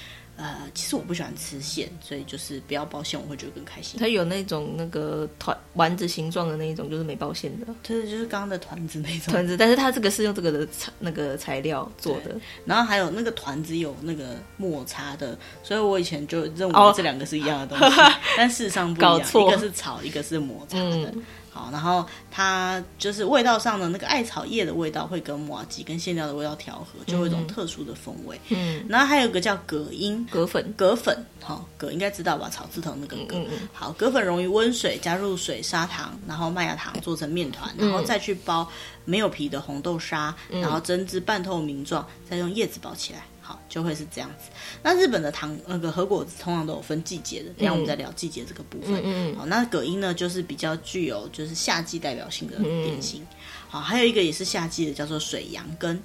[0.42, 4.00] 呃，其实我不喜欢吃馅，所以就是不要包馅，我会觉得更开心。
[4.00, 9.57] 它有那种那个团丸子形状的那一种，就是没包馅的，对，就是刚刚的团子那种团子。
[9.57, 21.12] 但是它这个是用这个的材那个材料做的，然后还有那个团子有那个抹茶的，所以我以前就认为这两个是一样的东西，哦、 但事实上不一样，搞错，一个是草，一个是抹茶的。
[21.14, 21.22] 嗯
[21.53, 28.41] 好，然后它就是味道上的那个艾草叶的味道会跟麻吉跟馅料的味道调和，就会有一种特殊的风味。
[28.49, 32.49] 嗯，然后还有一个叫葛英葛粉，葛粉，好，葛应该知道吧？
[32.49, 33.37] 草字头那个葛。
[33.37, 33.69] 嗯嗯。
[33.71, 38.67] 好，葛粉溶于温水，加入水、砂糖，然后麦芽糖做成面团，然后再去包
[39.05, 43.27] 没有皮的红豆沙，然后蒸至半透明状，再用叶子包起来。
[43.53, 44.51] 好，就会是这样子。
[44.83, 48.95] 那日本的糖那个和果子通常都有分季节的，等下我们再聊季节这个部分。
[49.05, 49.37] 嗯嗯。
[49.37, 53.27] 好，那葛英呢，就是比较具有就是夏季代表性的点心。
[53.69, 56.03] 好，还有一个也是夏季的，叫做水杨羹。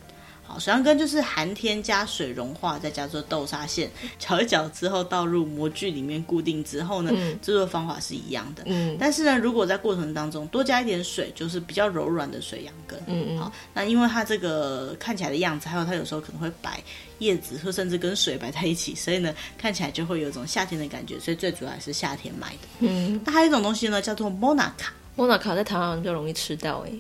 [0.48, 8.64] 好，水杨根就是寒天加水融化，再加做豆沙馅，搅一搅之后倒入模具里面固定之后呢，嗯、制作方法是一样的。
[8.66, 12.98] 嗯，但是呢，如果在过程当中多加一点水，就是比较柔软的水杨根。
[13.08, 13.38] 嗯嗯。
[13.38, 16.82] 好，那因为它这个看起来的样子，还有它有时候可能会摆
[17.20, 21.20] 叶子，或甚至跟水摆在一起，所以呢，看起来就会有一种夏天的感觉。
[21.20, 22.68] 所以最主要还是夏天买的。
[22.80, 23.20] 嗯。
[23.26, 24.94] 那还有一种东西呢，叫做莫娜卡。
[25.16, 26.92] 莫娜卡在台湾比较容易吃到哎。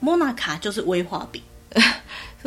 [0.00, 1.42] 莫娜卡就是威化饼。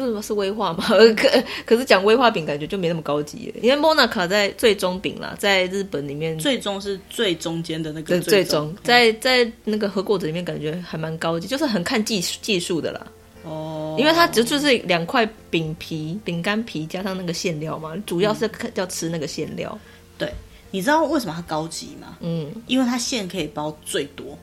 [0.01, 0.83] 是什么是威化吗？
[1.15, 13.07] 可可是讲威化饼感觉就没那么高级，因为莫娜卡在最中饼啦，在日本里面最终是最中间的那个最终，在在那个和果子里面感觉还蛮高级，就是很看技技术的啦。
[13.43, 19.77] 哦，因为它只就是两块饼皮饼干皮加上那个馅料嘛，主要是要吃那个馅料。
[20.17, 20.31] 对，
[20.69, 22.17] 你知道为什么它高级吗？
[22.19, 24.37] 嗯，因为它馅可以包最多。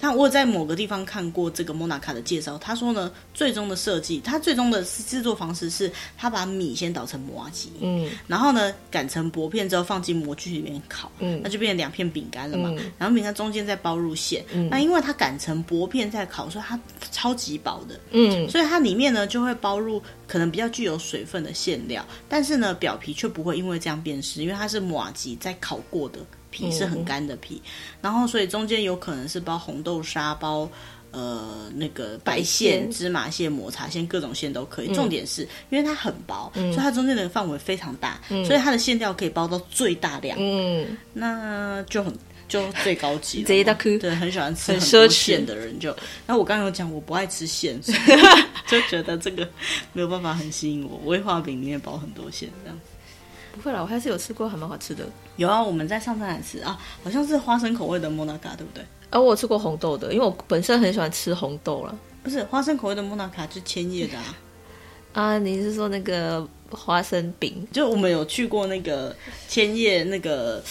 [0.00, 16.78] 但我在某个地方看过这个莫娜卡的介绍，他说呢，最终的设计，他最终的制作方式是，他把米先捣成麻糬，嗯，然后呢擀成薄片之后放进模具里面烤，嗯，那就变成两片饼干了嘛，嗯、然后饼干中间再包入馅，嗯，那因为它擀成薄片再烤，所以它
[17.10, 26.18] 超级薄的，嗯，所以它里面呢就会包入可能比较具有水分的馅料，但是呢表皮却不会因为这样变湿，因为它是麻糬再烤过的。
[26.52, 27.70] 皮是很干的皮，嗯、
[28.02, 30.70] 然后所以中间有可能是包红豆沙、包
[31.10, 34.88] 呃那个白馅、芝麻馅、抹茶馅，各种馅都可以。
[34.92, 40.38] 嗯、重点是因为它很薄，嗯、所以它中间的范围非常大，嗯、所以它的馅料可以包到最大量。
[40.38, 42.16] 嗯，那就很
[42.48, 43.46] 就最高级了。
[43.46, 43.64] 对，
[44.14, 45.88] 很喜欢吃很多馅的人就。
[46.26, 47.80] 然后我刚刚有讲我不爱吃馅，
[48.68, 49.48] 就觉得这个
[49.92, 51.00] 没有办法很吸引我。
[51.04, 52.78] 威化饼里面包很多馅这样。
[53.52, 55.04] 不会啦，我还是有吃过，还蛮好吃的。
[55.36, 58.84] 有啊，我们在上山还吃啊，好像是花生口味的莫纳卡，对不对？
[59.10, 61.98] 而、啊、我有吃过红豆的，因为我本身很喜欢吃红豆了。
[62.22, 64.36] 不是花生口味的莫纳卡，就千叶的啊。
[65.12, 67.66] 啊，你是说那个花生饼？
[67.70, 69.14] 就我们有去过那个
[69.48, 70.62] 千叶那个。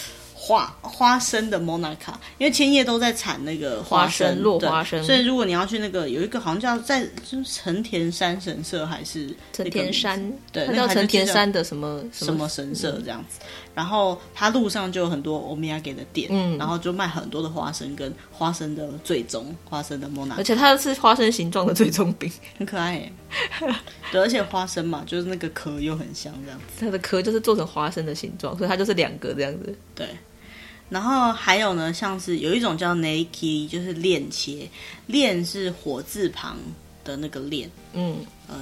[0.44, 13.38] 花花生的莫娜卡，因为千叶都在产那个花生，落花生，所以如果你要去那个有一个好像叫在就是成田山神社还是成田山，对，它叫成田山的什么什么神社这样子。
[13.72, 22.28] 然后它路上就有很多欧米亚给的店，嗯，然后就卖很多的花生跟花生的最终花生的莫娜卡，而且它是花生形状的最终饼，
[22.58, 23.12] 很可爱耶。
[24.10, 30.08] 对，而且花生嘛，就是那个壳又很香这样子，它的壳就是做成花生的形状，所以它就是两个这样子，对。
[30.92, 34.68] 然后还有呢，像是有一种叫 neriki，就是链切，
[35.06, 36.58] 链是火字旁
[37.02, 38.56] 的那个链，嗯，呃，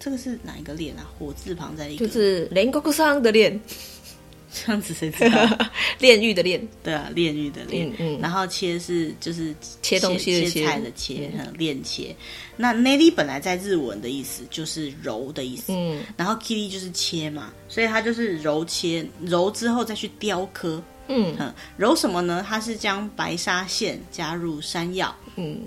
[0.00, 1.08] 这个是哪一个链啊？
[1.16, 3.60] 火字旁在一个，就是炼狱さん的链，
[4.52, 5.58] 这样子谁知道？
[6.00, 8.18] 炼狱的炼，对啊，炼狱的炼，嗯，嗯。
[8.20, 12.14] 然后切是就是切，切东西的切，切菜的切，嗯，链切。
[12.56, 20.82] 那 Neki 本来在日文的意思就是揉的意思，嗯，然后 kiri 就是切嘛，所以它就是揉切，揉之后再去雕刻。
[21.08, 21.34] 嗯，
[21.76, 22.44] 揉什么呢？
[22.46, 25.60] 它是将白砂线加入山药，嗯，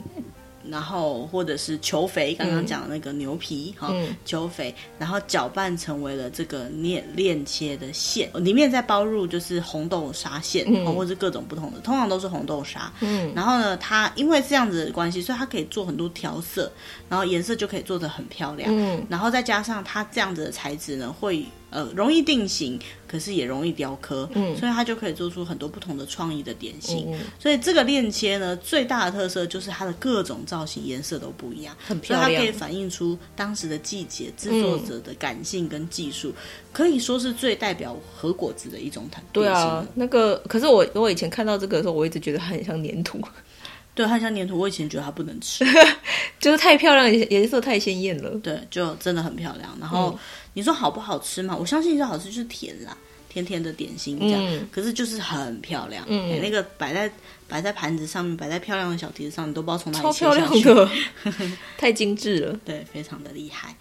[0.68, 3.94] 然后或者是球肥，刚刚讲的那个牛皮哈，
[4.24, 16.72] 球肥，然后搅拌成为了这个链链切的馅，里面再包入就是红豆沙馅，嗯，或者是各种不同的，通常都是红豆沙，嗯，然后呢，它因为这样子的关系，所以它可以做很多调色，
[17.10, 21.46] 然后颜色就可以做得很漂亮，嗯，然后再加上它这样子的材质呢，会。
[21.76, 27.06] 呃，容易定型，可是也容易雕刻，嗯，所以它就可以做出很多不同的创意的点心。
[27.10, 36.36] 嗯，所以这个链切呢，最大的特色就是它的各种造型颜色都不一样，很漂亮，所以它可以反映出当时的季节、制作者的感性跟技术，嗯，
[36.72, 39.30] 可以说是最代表和果子的一种点心。
[39.34, 43.20] 对啊，那个可是我我以前看到这个的时候，我一直觉得它很像粘土。
[43.94, 45.66] 对，它像粘土，我以前觉得它不能吃，
[46.40, 48.30] 就是太漂亮，颜色太鲜艳了。
[48.40, 49.78] 对，就真的很漂亮。
[49.80, 50.18] 然后。
[50.56, 51.54] 嗯你说好不好吃嘛？
[51.56, 52.98] 我相信最好吃就是甜啦，
[53.28, 54.42] 甜甜的点心这样。
[54.42, 57.12] 嗯、可是就是很漂亮，嗯，欸、那个摆在
[57.46, 60.62] 摆在盘子上面，摆在漂亮的小碟子上，你都不知道从哪里切下去。
[60.64, 60.90] 超漂亮
[61.36, 62.58] 的， 太精致了。
[62.64, 63.76] 对，非常的厉害。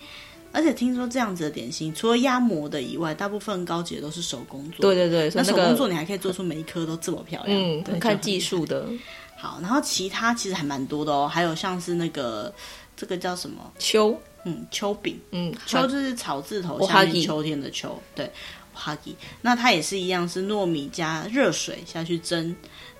[0.50, 4.80] 而且听说这样子的点心，除了压模的以外，大部分高级的都是手工做。
[4.80, 8.88] 对对对，那手工做你还可以做出每一颗都这么漂亮，嗯，很看技术的。
[9.36, 12.52] 好，然后其他其实还蛮多的哦，还有像是那个
[12.96, 14.20] 这个叫什么秋。
[14.44, 18.30] 嗯，秋饼，嗯，秋就是草字头下面秋天的秋，对，
[18.72, 22.54] 哈吉，那它也是一样，是糯米加热水下去蒸，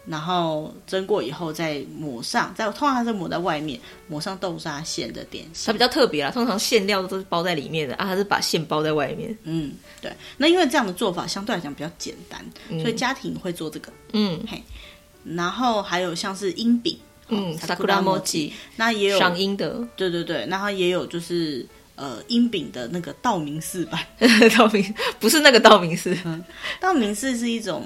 [0.07, 3.79] 然后蒸过以后再抹上，再通常它是抹在外面，
[4.09, 14.63] 抹上豆沙馅的点心，它比较特别啦，通常馅料都是包在里面的啊，它是把馅包在外面，嗯，对，那因为这样的做法相对来讲比较简单，嗯、所以家庭会做这个，嗯，嘿，
[15.25, 16.99] 然后还有像是阴饼。
[17.29, 21.67] 嗯，萨库拉莫吉，那也有赏樱的，对对对，然后也有就是
[21.97, 24.01] 呃樱饼的那个道明寺版，
[24.57, 26.45] 道明不是那个道明寺，嗯，
[26.81, 27.83] 道明寺是一种。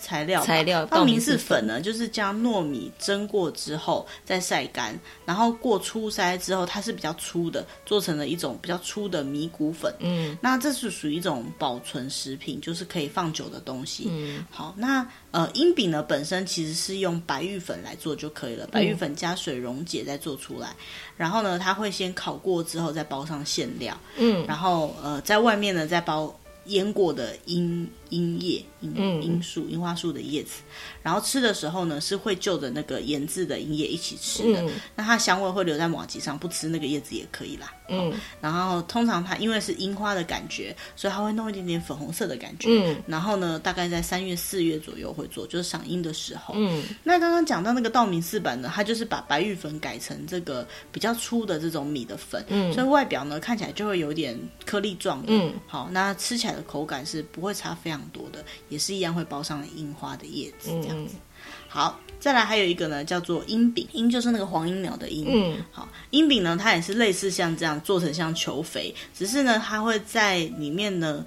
[0.00, 9.92] 材料材料，道明寺粉呢，就是将糯米蒸过之后再晒干，然后过粗筛之后，它是比较粗的，做成了一种比较粗的米谷粉。
[10.00, 14.08] 嗯，那这是属于一种保存食品，就是可以放久的东西。
[14.10, 20.76] 嗯，好，那呃，阴饼呢本身其实是用白玉粉来做就可以了，白玉粉加水溶解再做出来，嗯、
[21.16, 23.98] 然后呢，它会先烤过之后再包上馅料。
[24.16, 26.34] 嗯，然后呃，在外面呢再包
[26.66, 27.88] 腌过的樱。
[28.10, 30.62] 樱叶、樱樱树、樱花树的叶子，
[31.02, 34.62] 然后吃的时候呢，是会就着那个腌制的樱叶一起吃的。
[34.62, 37.72] 嗯、那它香味会留在马吉上，不吃那个叶子也可以啦。
[37.90, 42.68] 嗯，然后通常它因为是樱花的感觉，所以它会弄一点点粉红色的感觉。
[42.70, 46.54] 嗯，然后呢，大概在三月四月左右会做，就是赏樱的时候。
[46.56, 55.28] 嗯，那刚刚讲到那个道明寺版呢，它就是把白玉粉改成这个比较粗的这种米的粉，嗯，所以外表呢看起来就会有点颗粒状的。
[55.30, 61.14] 嗯，好，那吃起来的口感是不会差非常多的，也是一样会包上樱花的叶子这样子。
[61.14, 61.20] 嗯、
[61.68, 65.26] 好，再来还有一个呢，叫做樱饼，樱就是那个黄莺鸟的鹰。
[65.28, 71.24] 嗯，好，樱饼呢，它也是类似像这样做成像球肥，只是呢，它会在里面呢，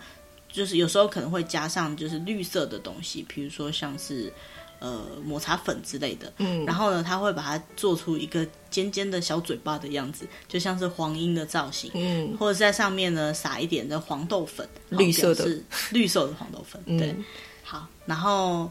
[0.51, 4.31] 就是有时候可能会加上就是绿色的东西，比如说像是
[4.81, 6.33] 呃抹茶粉之类的。
[6.39, 11.89] 嗯，然后呢，它会把它做出一个尖尖的小嘴巴的样子，就像是黄莺的造型。
[11.93, 14.67] 嗯，或者在上面呢撒一点的黄豆粉。
[14.89, 15.57] 绿色的，
[15.91, 17.23] 绿色的黄豆粉，对，嗯、
[17.63, 18.69] 好，然后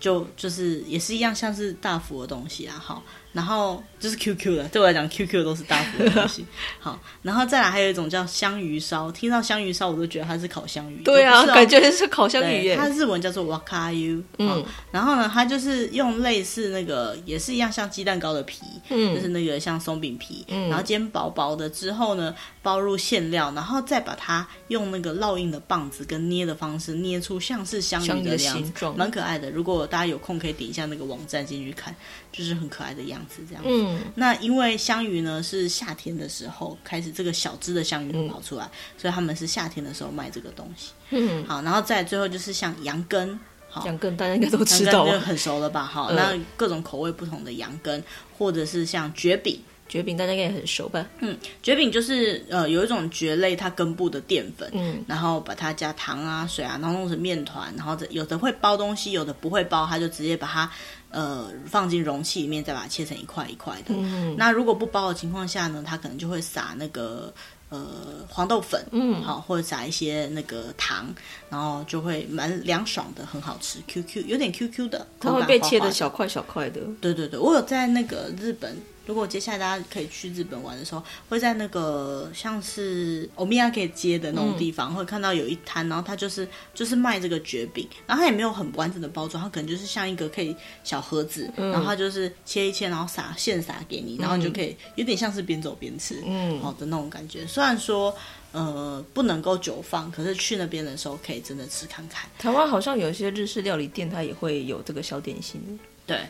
[0.00, 3.02] 就就是也是一样，像是大福的东西啊，好。
[3.32, 6.44] 然后就是 QQ 的，对我来讲，QQ 都是大福的东西。
[6.78, 11.02] 好，然后再来还有一种叫香鱼烧，听到香鱼烧我都觉得它是烤香鱼。
[11.02, 12.76] 对啊，感觉是烤香鱼耶。
[12.76, 14.22] 它日文叫做 Wakayu。
[14.38, 18.60] 嗯，然后呢，它就是用类似那个也是一样像鸡蛋糕的皮，
[18.90, 29.50] 嗯，就是那个像松饼皮，嗯，然后煎薄薄的之后呢，包入馅料，然后再把它用那个烙印的棒子跟捏的方式捏出像是香鱼的样子，蛮可爱的。
[29.50, 31.94] 如果大家有空可以点一下那个网站进去看，
[32.32, 33.42] 就是很可爱的样子。
[33.46, 40.92] 这样子，嗯，那因为香鱼呢是夏天的时候开始这个小只的香鱼会跑出来，嗯、所以他们是夏天的时候卖这个东西。
[41.10, 45.84] 嗯，好，然后再最后就是像羊羹，好，羊羹大家应该都知道，就很熟了吧？
[45.84, 48.02] 好，嗯、那各种口味不同的羊羹，
[48.38, 51.06] 或者是像蕨饼，蕨饼大家应该也很熟吧？
[51.20, 60.70] 嗯，蕨饼就是呃有一种蕨类它根部的淀粉，嗯，然后把它加糖啊、水啊，然后弄成面团，然后有的会包东西，有的不会包，它就直接把它。
[61.12, 63.94] 呃，放进容器里面，再把它切成一块一块的。
[63.94, 67.32] 嗯，那如果不包的情况下呢，它可能就会撒那个
[67.68, 67.86] 呃
[68.28, 71.14] 黄豆粉，嗯，好，或者撒一些那个糖，
[71.50, 73.78] 然后就会蛮凉爽的，很好吃。
[73.86, 76.80] Q Q 有点 Q Q 的，它会被切的小块小块的。
[77.00, 78.76] 对对对，我有在那个日本
[79.06, 97.46] 如果接下来大家可以去日本玩的时候，会在那个像是欧米亚可以街的那种地方，嗯、会看到有一摊，然后它就是就是卖这个蕨饼，然后它也没有很完整的包装，它可能就是像一个可以小盒子，嗯、然后它就是切一切，然后撒现撒给你，然后就可以有点像是边走边吃，嗯，好的那种感觉。
[97.46, 98.14] 虽然说
[98.52, 102.28] 呃不能够久放，可是去那边的时候可以真的吃看看。
[102.38, 106.20] 台湾好像有一些日式料理店，它也会有这个小点心，对。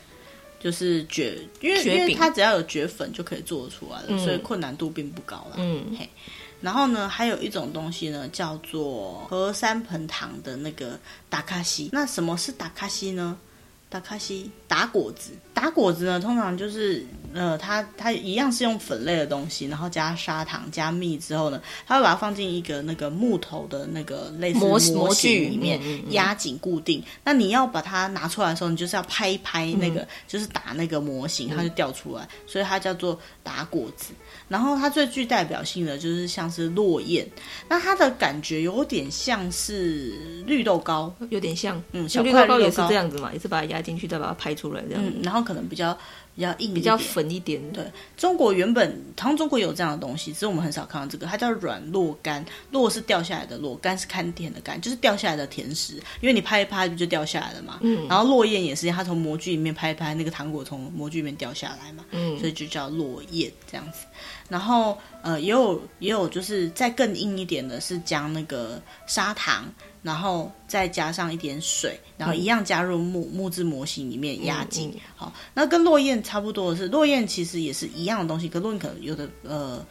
[0.62, 5.56] 就是蕨，因为因为它只要有蕨粉就可以做出来了，嗯、所以困难度并不高啦。
[5.56, 6.08] 嗯，嘿，
[6.60, 10.96] 然后呢，还有一种东西呢，叫做和三盆糖的那个
[11.28, 11.90] 达卡西。
[11.92, 13.36] 那什么是达卡西呢？
[13.88, 24.60] 达卡西打果子，打果子呢，通常就是呃，它它一样是用粉类的东西，然后加砂糖加蜜之后呢，它会把它放进一个那个木头的那个类似
[24.92, 25.80] 模具里面
[26.12, 27.00] 压紧固定。
[27.00, 34.12] 嗯嗯嗯、那你要把它拿出来的时候，你就是要拍一拍那个，嗯、就是打那个模型，它就掉出来，所以它叫做打果子。
[34.48, 37.26] 然后它最具代表性的就是像是落雁，
[37.68, 45.96] 那它的感觉有点像是绿豆糕，有点像，嗯，小绿豆糕也是这样子嘛，也是把它压进去再把它拍出来这样，嗯，然后可能比较
[46.34, 47.60] 比较硬，比较粉一点。
[47.72, 47.84] 对，
[48.16, 64.06] 中国原本好像中国有这样的东西，只是我们很少看到这个，它叫软落干，落是掉下来的落，干是看甜的干，就是掉下来的甜食，因为你拍一拍不就掉下来了嘛，嗯，然后落雁也是，它从模具里面拍一拍，那个糖果从模具里面掉下来嘛，嗯，所以就叫落雁这样子。
[64.48, 69.64] 然后，呃，也有也有，就是再更硬一点的，是将那个砂糖，
[70.02, 74.90] 然后再加上一点水，然后一样加入木木质模型里面压紧。
[74.94, 79.84] 嗯嗯、好，那跟落雁差不多的是，落雁其实也是一样的东西，可落雁可能有的呃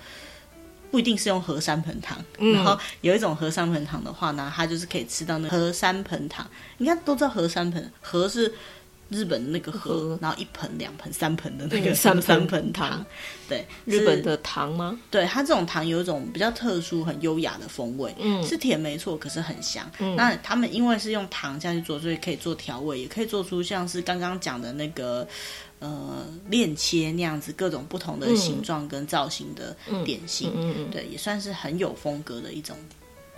[0.92, 6.46] 不一定是用和山盆糖，嗯、然后有一种和山盆糖的话呢，它就是可以吃到那个和三盆糖。
[6.78, 8.54] 你看都知道和山盆，和是。
[9.12, 13.06] 日本的那个和，然后一盆、两盆、三盆的那个三三盆糖，
[13.50, 14.98] 对，日本的糖吗？
[15.12, 19.86] 对，它这种糖有一种比较特殊、很优雅的风味，嗯，是甜没错，可是很香。
[20.00, 25.28] 嗯，那他们因为是用糖下去做，所以可以做调味，也可以做出像是刚刚讲的那个
[25.80, 32.78] 呃链切那样子各种不同的形状跟造型的点心，嗯嗯，对，也算是很有风格的一种。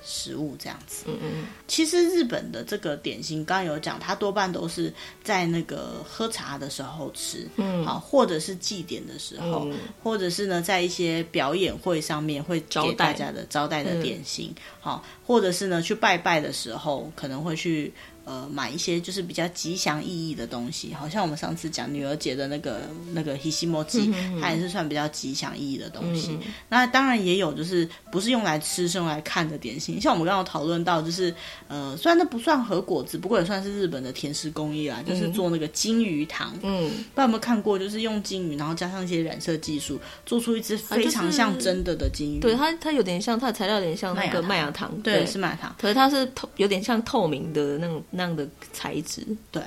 [0.06, 4.94] 食物这样子，嗯嗯，其实日本的这个点心，刚刚有讲，它多半都是
[5.24, 17.94] 在那个喝茶的时候吃，嗯，好，或者是祭典的时候，嗯、或者是呢，在一些表演会上面会给大家的招待的点心，好、嗯，或者是呢去拜拜的时候可能会去。
[18.26, 26.40] 呃，买一些就是比较吉祥意义的东西，好像我们上次讲女儿节的那个那个 hisimochi，它也是算比较吉祥意义的东西。
[26.70, 30.00] 那当然也有就是不是用来吃，是用来看的点心。
[30.00, 31.36] 像我们刚刚讨论到，就是
[31.68, 36.58] 呃，虽然那不算和果子，不过也算是日本的甜食工艺啦，就是做那个金鱼糖。
[36.62, 42.40] 嗯，不知道有没有看过，就是用金鱼，然后加上一些染色技术，做出一只非常像真的的金鱼。
[42.40, 48.02] 啊就是、对它，它有点像它的材料有点像那个麦芽糖，对，对是麦芽糖，可是它是透有点像透明的那种。
[48.14, 49.62] 那样的材质，对，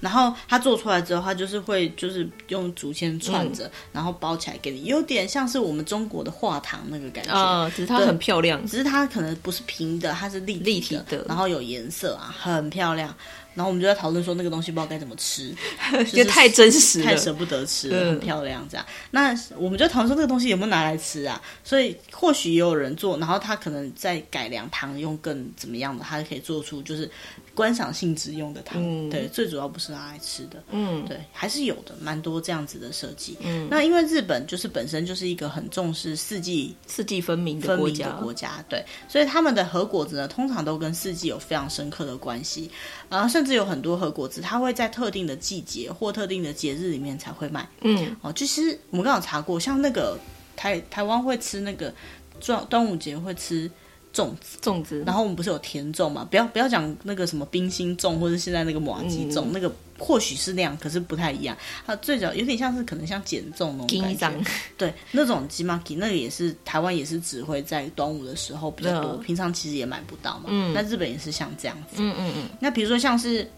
[0.00, 13.14] 然后它做出来之后，它就是会就是用竹签串着，嗯、然后包起来给你，有点像是我们中国的画糖那个感觉啊、呃，只是它很漂亮，只是它可能不是平的，它是立体，立体的，然后有颜色啊，很漂亮。
[13.52, 15.52] 然后我们就在讨论说那个东西不知道该怎么吃，
[16.14, 18.86] 就太真实，太舍不得吃，嗯、很漂亮这样。
[19.10, 21.38] 那我们就讨论说这个东西有没有拿来吃啊？
[21.64, 27.10] 所以或许也有人做，然后他可能在改良糖，用更怎么样的，他可以做出就是
[27.54, 28.80] 观赏性质用的糖。
[28.80, 30.62] 嗯、对，最主要不是拿来吃的。
[30.70, 33.36] 嗯，对，还是有的，蛮多这样子的设计。
[33.40, 42.70] 嗯，那因为日本就是本身就是一个很重视四季四季分明的国家，国家对，所以他们的和果子呢，通常都跟四季有非常深刻的关系，
[43.08, 47.68] 然后甚至有很多和果子，它会在特定的季节或特定的节日里面才会卖。
[47.82, 50.18] 嗯，哦，其实我们刚刚有查过，像那个
[50.56, 51.92] 台台湾会吃那个
[52.40, 53.70] 端端午节会吃
[54.14, 56.26] 粽子，粽子，然后我们不是有甜粽嘛？
[56.28, 61.56] 不要不要讲那个什么冰心粽，或者现在那个麻吉粽，嗯、那个或许是那样，可是不太一样。
[61.86, 70.44] 它最早有点像是可能像减重那种感觉，对，那种吉玛吉，那个也是台湾也是只会在端午的时候比较多，嗯、平常其实也买不到嘛。
[70.48, 71.96] 嗯，那日本也是像这样子。
[71.98, 72.48] 嗯嗯嗯。
[72.58, 73.48] 那比如说像是。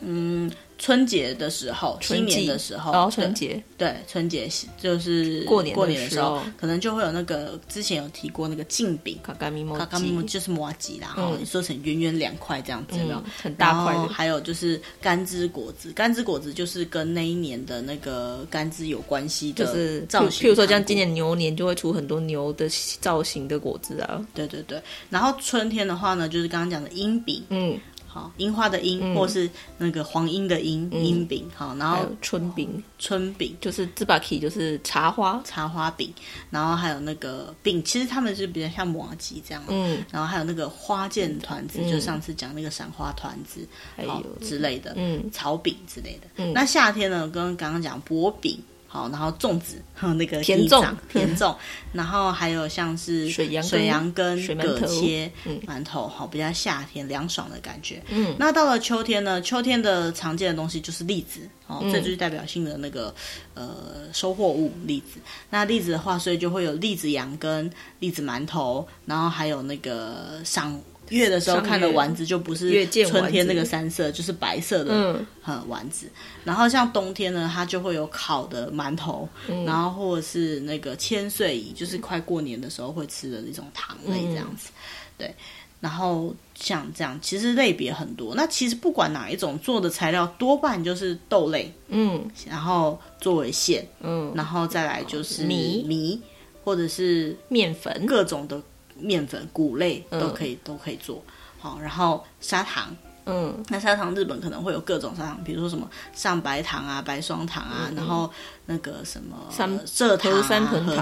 [0.00, 4.48] 嗯，春节的时候，新年的时候，然后春节，对，春节
[4.80, 13.22] 就是过年过年的时候，可能就会有那个之前有提过那个镜饼，卡卡米摩，卡卡就是摩吉啦，然后说成圆圆两块这样子，有没有？
[13.42, 13.96] 很大块。
[14.08, 20.46] 还有就是干枝果子，干枝果子就是跟那一年的那个干枝有关系的，就是造型。
[20.46, 22.68] 譬如说，像今年牛年就会出很多牛的
[23.00, 24.24] 造型的果子啊。
[24.34, 24.80] 对对对。
[25.10, 27.78] 然后春天的话呢，就是刚刚讲的樱饼，嗯。
[28.16, 33.54] 好，樱花的樱，或是那个黄樱的樱，樱饼，好，然后春饼，春饼。
[33.60, 36.10] 就是芝麻 K，就是茶花，茶花饼，
[36.48, 48.58] 然后还有那个饼，其实他们是比较像麻吉这样，嗯，然后还有那个花见团子，就上次讲那个赏花团子，还有之类的，嗯，草饼之类的，嗯，那夏天呢，跟刚刚讲薄饼。
[48.96, 51.54] 好，然后粽子，还有那个甜粽，甜 粽，
[51.92, 55.30] 然后还有像是水杨水杨根、葛切
[55.66, 58.02] 馒头，好，比较夏天凉爽的感觉。
[58.08, 59.42] 嗯，那到了秋天呢？
[59.42, 63.14] 秋天的常见的东西就是栗子，哦，这就是代表性的那个
[63.52, 65.20] 呃收获物，栗子。
[65.50, 70.80] 那栗子的话，所以就会有栗子羊羹、栗子馒头，然后还有那个赏。
[71.10, 75.26] 月的时候看的丸子就不是春天那个三色，就是白色的嗯。
[75.68, 76.06] 丸子。
[76.44, 84.70] 然后像冬天呢，它就会有烤的馒头，嗯、然后或者是那个千岁飴，就是快过年的时候会吃的那种糖类这样子。
[84.70, 84.82] 嗯、
[85.18, 85.34] 对，
[85.80, 88.34] 然后像这样，其实类别很多。
[88.34, 95.84] 那其实不管哪一种做的材料，多半就是豆类，嗯，然后作为馅，嗯，然后再来就是米。
[95.86, 96.20] 米
[96.64, 98.60] 或者是面粉，各种的。
[98.98, 101.22] 面粉、谷类都可以，嗯、都可以做
[101.58, 101.78] 好。
[101.80, 102.94] 然后砂糖，
[103.24, 108.30] 嗯，那砂糖日本可能会有各种砂糖，比如说什么上白糖啊、白霜糖啊，嗯、然后
[108.66, 109.36] 那个什么
[109.84, 110.42] 蔗糖、和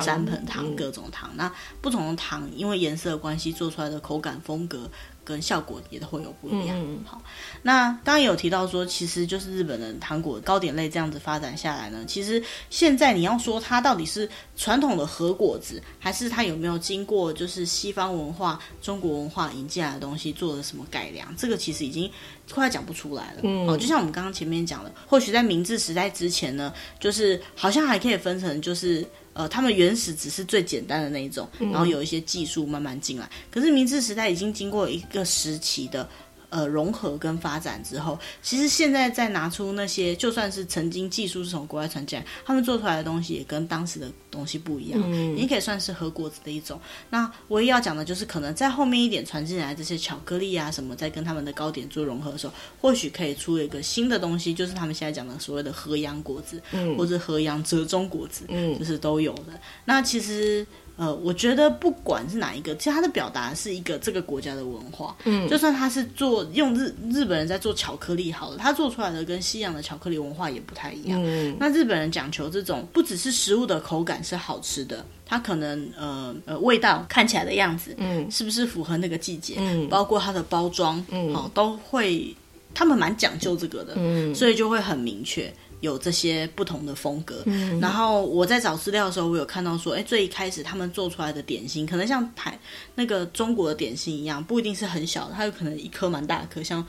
[0.00, 1.30] 三盆糖，各种糖。
[1.32, 4.90] 嗯、那不同的糖，因为颜色的关系，做出来的口感风格。
[5.24, 6.76] 跟效果也都会有不一样。
[6.78, 7.20] 嗯、好，
[7.62, 22.10] 那刚刚有提到说，其实就是日本的糖果糕点类这样子发展下来呢，其实现在你要说它到底是传统的和果子，还是它有没有经过就是西方文化、中国文化引进来的东西做了什么改良，这个其实已经
[22.52, 23.40] 快讲不出来了。
[23.42, 29.06] 嗯，哦，就像我们刚刚前面讲的，或许在明治时代之前呢，就是好像还可以分成就是。
[29.34, 33.26] 呃，他们原始只是最简单的那一种，然后有一些技术慢慢进来。
[33.26, 36.08] 嗯、可是明治时代已经经过一个时期的。
[36.54, 46.80] 呃，融合跟发展之后，其实现在再拿出那些，就算是曾经技术是从国外传进来，他们做出来的东西也跟当时的东西不一样，嗯，也可以算是和果子的一种。
[47.10, 59.58] 那唯一要讲的就是，可能在后面一点传进来这些巧克力啊什么，在跟他们的糕点做融合的时候，或许可以出一个新的东西，就是他们现在讲的所谓的和洋果子，嗯，或者和洋折中果子，嗯，就是都有的。
[59.84, 60.64] 那其实。
[60.96, 65.16] 呃，我觉得不管是哪一个，其实它的表达是一个这个国家的文化。
[65.24, 71.20] 嗯，就算他是做用日日本人在做巧克力好了，他做出来的跟西洋的巧克力文化也不太一样。
[71.20, 79.56] 嗯，那日本人讲求这种不只是食物的口感是好吃的，它可能呃呃味道看起来的样子，嗯，是不是符合那个季节？
[79.58, 82.32] 嗯，包括它的包装，嗯，好，都会
[82.72, 85.52] 他们蛮讲究这个的，嗯，所以就会很明确。
[85.84, 92.58] 有这些不同的风格，嗯、然后我在找资料的时候，我有看到说，哎，最一开始他们做出来的点心，可能像台
[92.94, 96.82] 那个中国的点心一样，不一定是很小的，它有可能一颗蛮大颗，像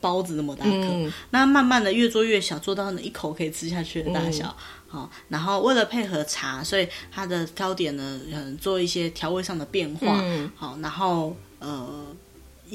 [0.00, 0.70] 包子那么大颗。
[0.70, 4.46] 嗯、那慢慢的越做越小，做到呢一口可以吃下去的大小。
[4.88, 10.14] 好、嗯哦，然后为了配合茶，所以它的糕点呢，嗯，做一些调味上的变化。
[10.14, 12.06] 好、嗯哦，然后呃。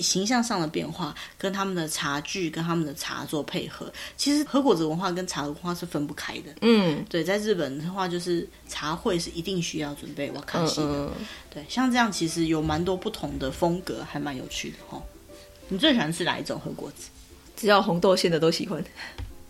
[0.02, 6.54] 形象上的变化，跟他们的茶具、跟他们的茶做配合，其实和果子文化跟茶文化是分不开的。
[6.62, 10.88] 嗯，对，在日本的话，就是茶会是一定需要准备瓦卡西的。
[10.88, 15.02] 嗯嗯、对，像这样其实有蛮多不同的风格，还蛮有趣的哈。
[15.70, 17.10] 你最喜欢吃哪一种和果子？
[17.56, 18.84] 只要红豆馅的都喜欢。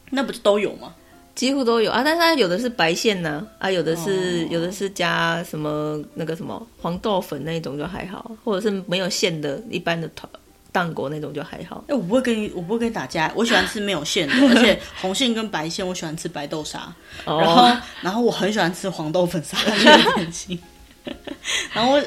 [0.10, 0.94] 那不就都有吗？
[1.36, 1.92] 几乎都有。
[1.92, 10.30] 啊，但是它有的是白馅呢，啊，有的是、哦、有的是加什么那个什么黄豆粉那种就还好，或者是没有馅的一般的糖
[10.72, 11.84] 蛋果那种就还好。
[11.88, 16.94] 哎，我不会跟你，我不会跟你打架，我喜欢吃没有馅的， 而且红馅跟白馅我喜欢吃白豆沙，
[17.26, 20.60] 哦、然后然后我很喜欢吃黄豆粉沙的点心，
[21.74, 22.04] 然后我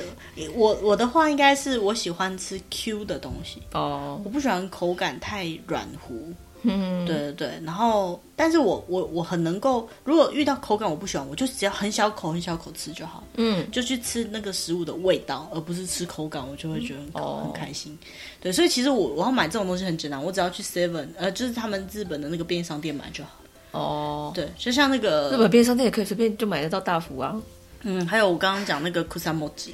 [0.55, 3.63] 我我的话应该是我喜欢吃 Q 的东西。
[3.73, 6.33] 哦，我不喜欢口感太软糊。
[6.63, 17.97] 嗯，对对对，然后，但是我我我很能够，如果遇到口感我不喜欢，我就只要很小口很小口吃就好，嗯，就去吃那个食物的味道，而不是吃口感，我就会觉得很、哦、很开心。
[18.41, 23.31] 对，所以其实我我要买这种东西很简单，我只要去 Seven，呃，就是他们日本的那个便利商店买就好。
[23.73, 27.41] 哦，对，就像那个日本便利商店也可以随便就买得到大福啊。
[27.83, 29.71] 嗯，还有我刚刚讲那个 Kusamochi。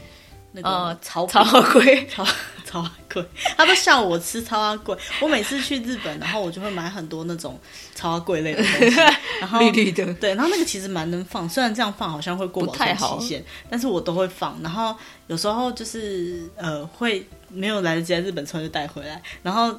[0.53, 2.25] 那个草草花龟，草
[2.65, 3.25] 草花龟，
[3.57, 4.97] 他都笑我吃草花龟。
[5.21, 7.59] 我每次去日本，然后我就会买很多那种
[7.95, 8.97] 草花龟类的东西，
[9.41, 14.59] 然后绿绿的，对，然后那个其实蛮能放，虽然这样放好像会过保存期限，但是我都会放。
[14.63, 14.95] 然后
[15.27, 19.75] 有时候就是呃会没有来得及在日本吃完就带回来，然后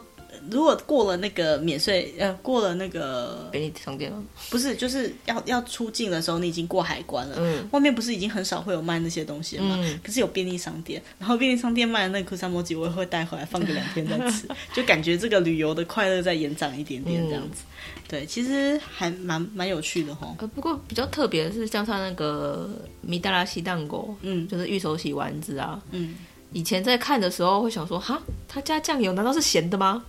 [0.50, 4.24] 如果过了那个免税，呃，过了那个便利商店吗？
[4.50, 7.36] 不是，就是要要出境的时候，你已经过海关了。
[7.40, 9.76] 嗯，外面不是已经很少会有卖那些东西了吗？
[9.80, 17.64] 嗯，可是有便利商店，然后便利商店卖的那个库萨摩吉，我也会带回来放个两天再吃， 就感觉这个旅游的快乐再延长一点点这样子。
[17.66, 20.36] 嗯、对，其实还蛮蛮有趣的哈。
[20.40, 22.70] 呃，不过比较特别的是，像他那个
[23.02, 26.16] 米达拉西蛋糕，嗯，就是玉手洗丸子啊，嗯，
[26.52, 30.04] 以前在看的时候会想说，哈，他加酱油难道是咸的吗？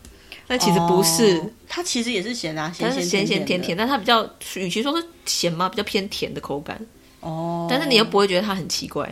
[0.47, 4.23] 但其实不是，哦、它其实也是咸啊，咸咸甜甜，甜甜，但它比较，
[4.57, 6.79] 与其说是咸嘛，比较偏甜的口感。
[7.21, 9.11] 哦，但是你又不会觉得它很奇怪，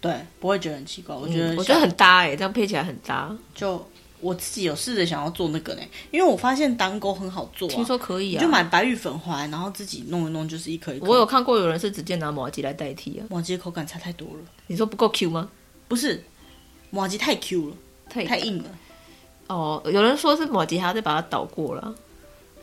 [0.00, 1.14] 对，不会觉得很奇怪。
[1.14, 3.36] 我觉得、嗯，我觉得很搭哎，这样配起来很搭。
[3.54, 3.84] 就
[4.20, 11.06] 我自己有试着想要做那个呢，因为我发现单勾很好做、啊，听说可以啊，就买白玉粉回来，然后自己弄一弄，就是一颗一颗。
[11.06, 14.44] 我有看过有人是直接拿麻糬来代替啊，麻糬口感差太多了。
[14.68, 15.50] 你说不够 Q 吗？
[15.88, 16.22] 不是，
[16.90, 17.76] 麻糬太 Q 了，
[18.08, 18.70] 太太硬了。
[19.50, 21.92] 哦，有人说是抹吉还要再把它倒过了，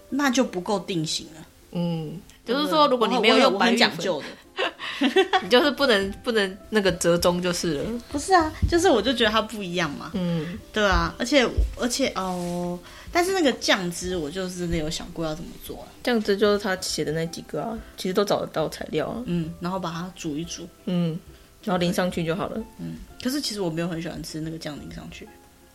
[0.10, 1.46] 那就不够定型了。
[1.74, 5.06] 嗯，就是说如果你没有用白玉粉，讲究的，
[5.44, 8.02] 你就是不能不能那个折中就是了。
[8.10, 10.12] 不是啊，就是我就觉得它不一样嘛。
[10.14, 11.46] 嗯，对啊，而且
[11.78, 12.80] 而且哦，
[13.12, 15.88] 但是那个酱汁我就是真的有想过要怎么做啊。
[16.04, 19.22] 酱汁就是他写的那几个啊，其实都找得到材料啊。
[19.26, 21.20] 嗯，然后把它煮一煮，嗯，
[21.66, 22.64] 然后淋上去就好了。
[22.80, 25.28] 嗯，可是其实我没有很喜欢吃那个酱淋上去。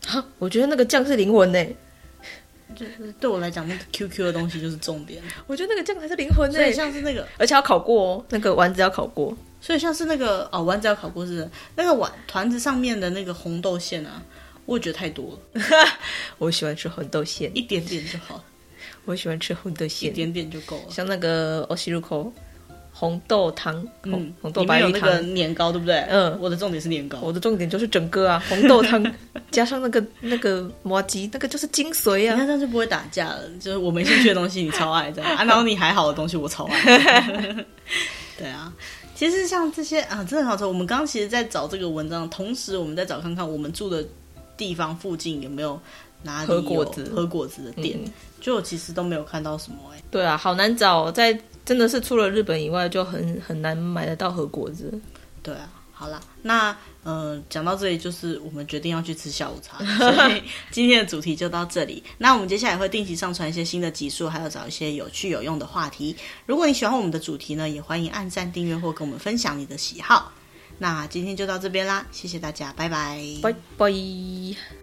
[0.05, 1.65] 哈，我觉得那个酱是灵魂呢，
[2.75, 5.21] 就是对我来讲，那个 QQ 的东西就是重点。
[5.47, 14.21] 我觉得那个酱才是灵魂呢，所以像是那个，而且要烤过哦，那个丸子要烤过，所以像是那个哦，丸子要烤过是那个丸团子上面的那个红豆馅啊，
[14.65, 15.61] 我也觉得太多了。
[16.37, 18.43] 我喜欢吃红豆馅，一点点就好。
[19.05, 20.83] 我喜欢吃红豆馅，一点点就够了。
[20.89, 22.31] 像那个欧西入口。
[22.95, 25.95] 红豆汤，嗯，红豆白玉汤，那个年糕对不对？
[26.09, 29.03] 嗯，我的重点是年糕，我的重点就是整个啊，红豆汤
[29.49, 32.33] 加上那个那个麻吉，那个就是精髓啊！
[32.33, 37.65] 你看这样就不会打架了，就是我没兴趣的东西你超爱这样 啊，然后你还好的东西我超爱。
[38.37, 38.71] 对啊，
[39.15, 40.63] 其实像这些啊，真的好吃。
[40.63, 44.05] 我们刚刚其实，在找这个文章，同时我们在找看看我们住的
[44.55, 45.79] 地方附近有没有
[46.21, 50.03] 哪里有喝果子喝果子的店，嗯、就其实都没有看到什么哎、欸。
[50.11, 51.35] 对啊，好难找在。
[51.65, 54.93] 真的是除了日本以外，就很很难买得到和果子。
[55.41, 56.71] 对啊，好啦，那
[57.03, 62.03] 嗯，呃，讲到这里，就是我们决定要去吃下午茶， 所以今天的主题就到这里。
[62.17, 66.15] 那我们接下来会定期上传一些新的集数，还有找一些有趣有用的话题。
[66.45, 70.31] 如果你喜欢我们的主题呢，也欢迎按赞、订阅或跟我们分享你的喜好。
[70.79, 74.82] 那今天就到这边啦，谢谢大家，拜拜，拜拜。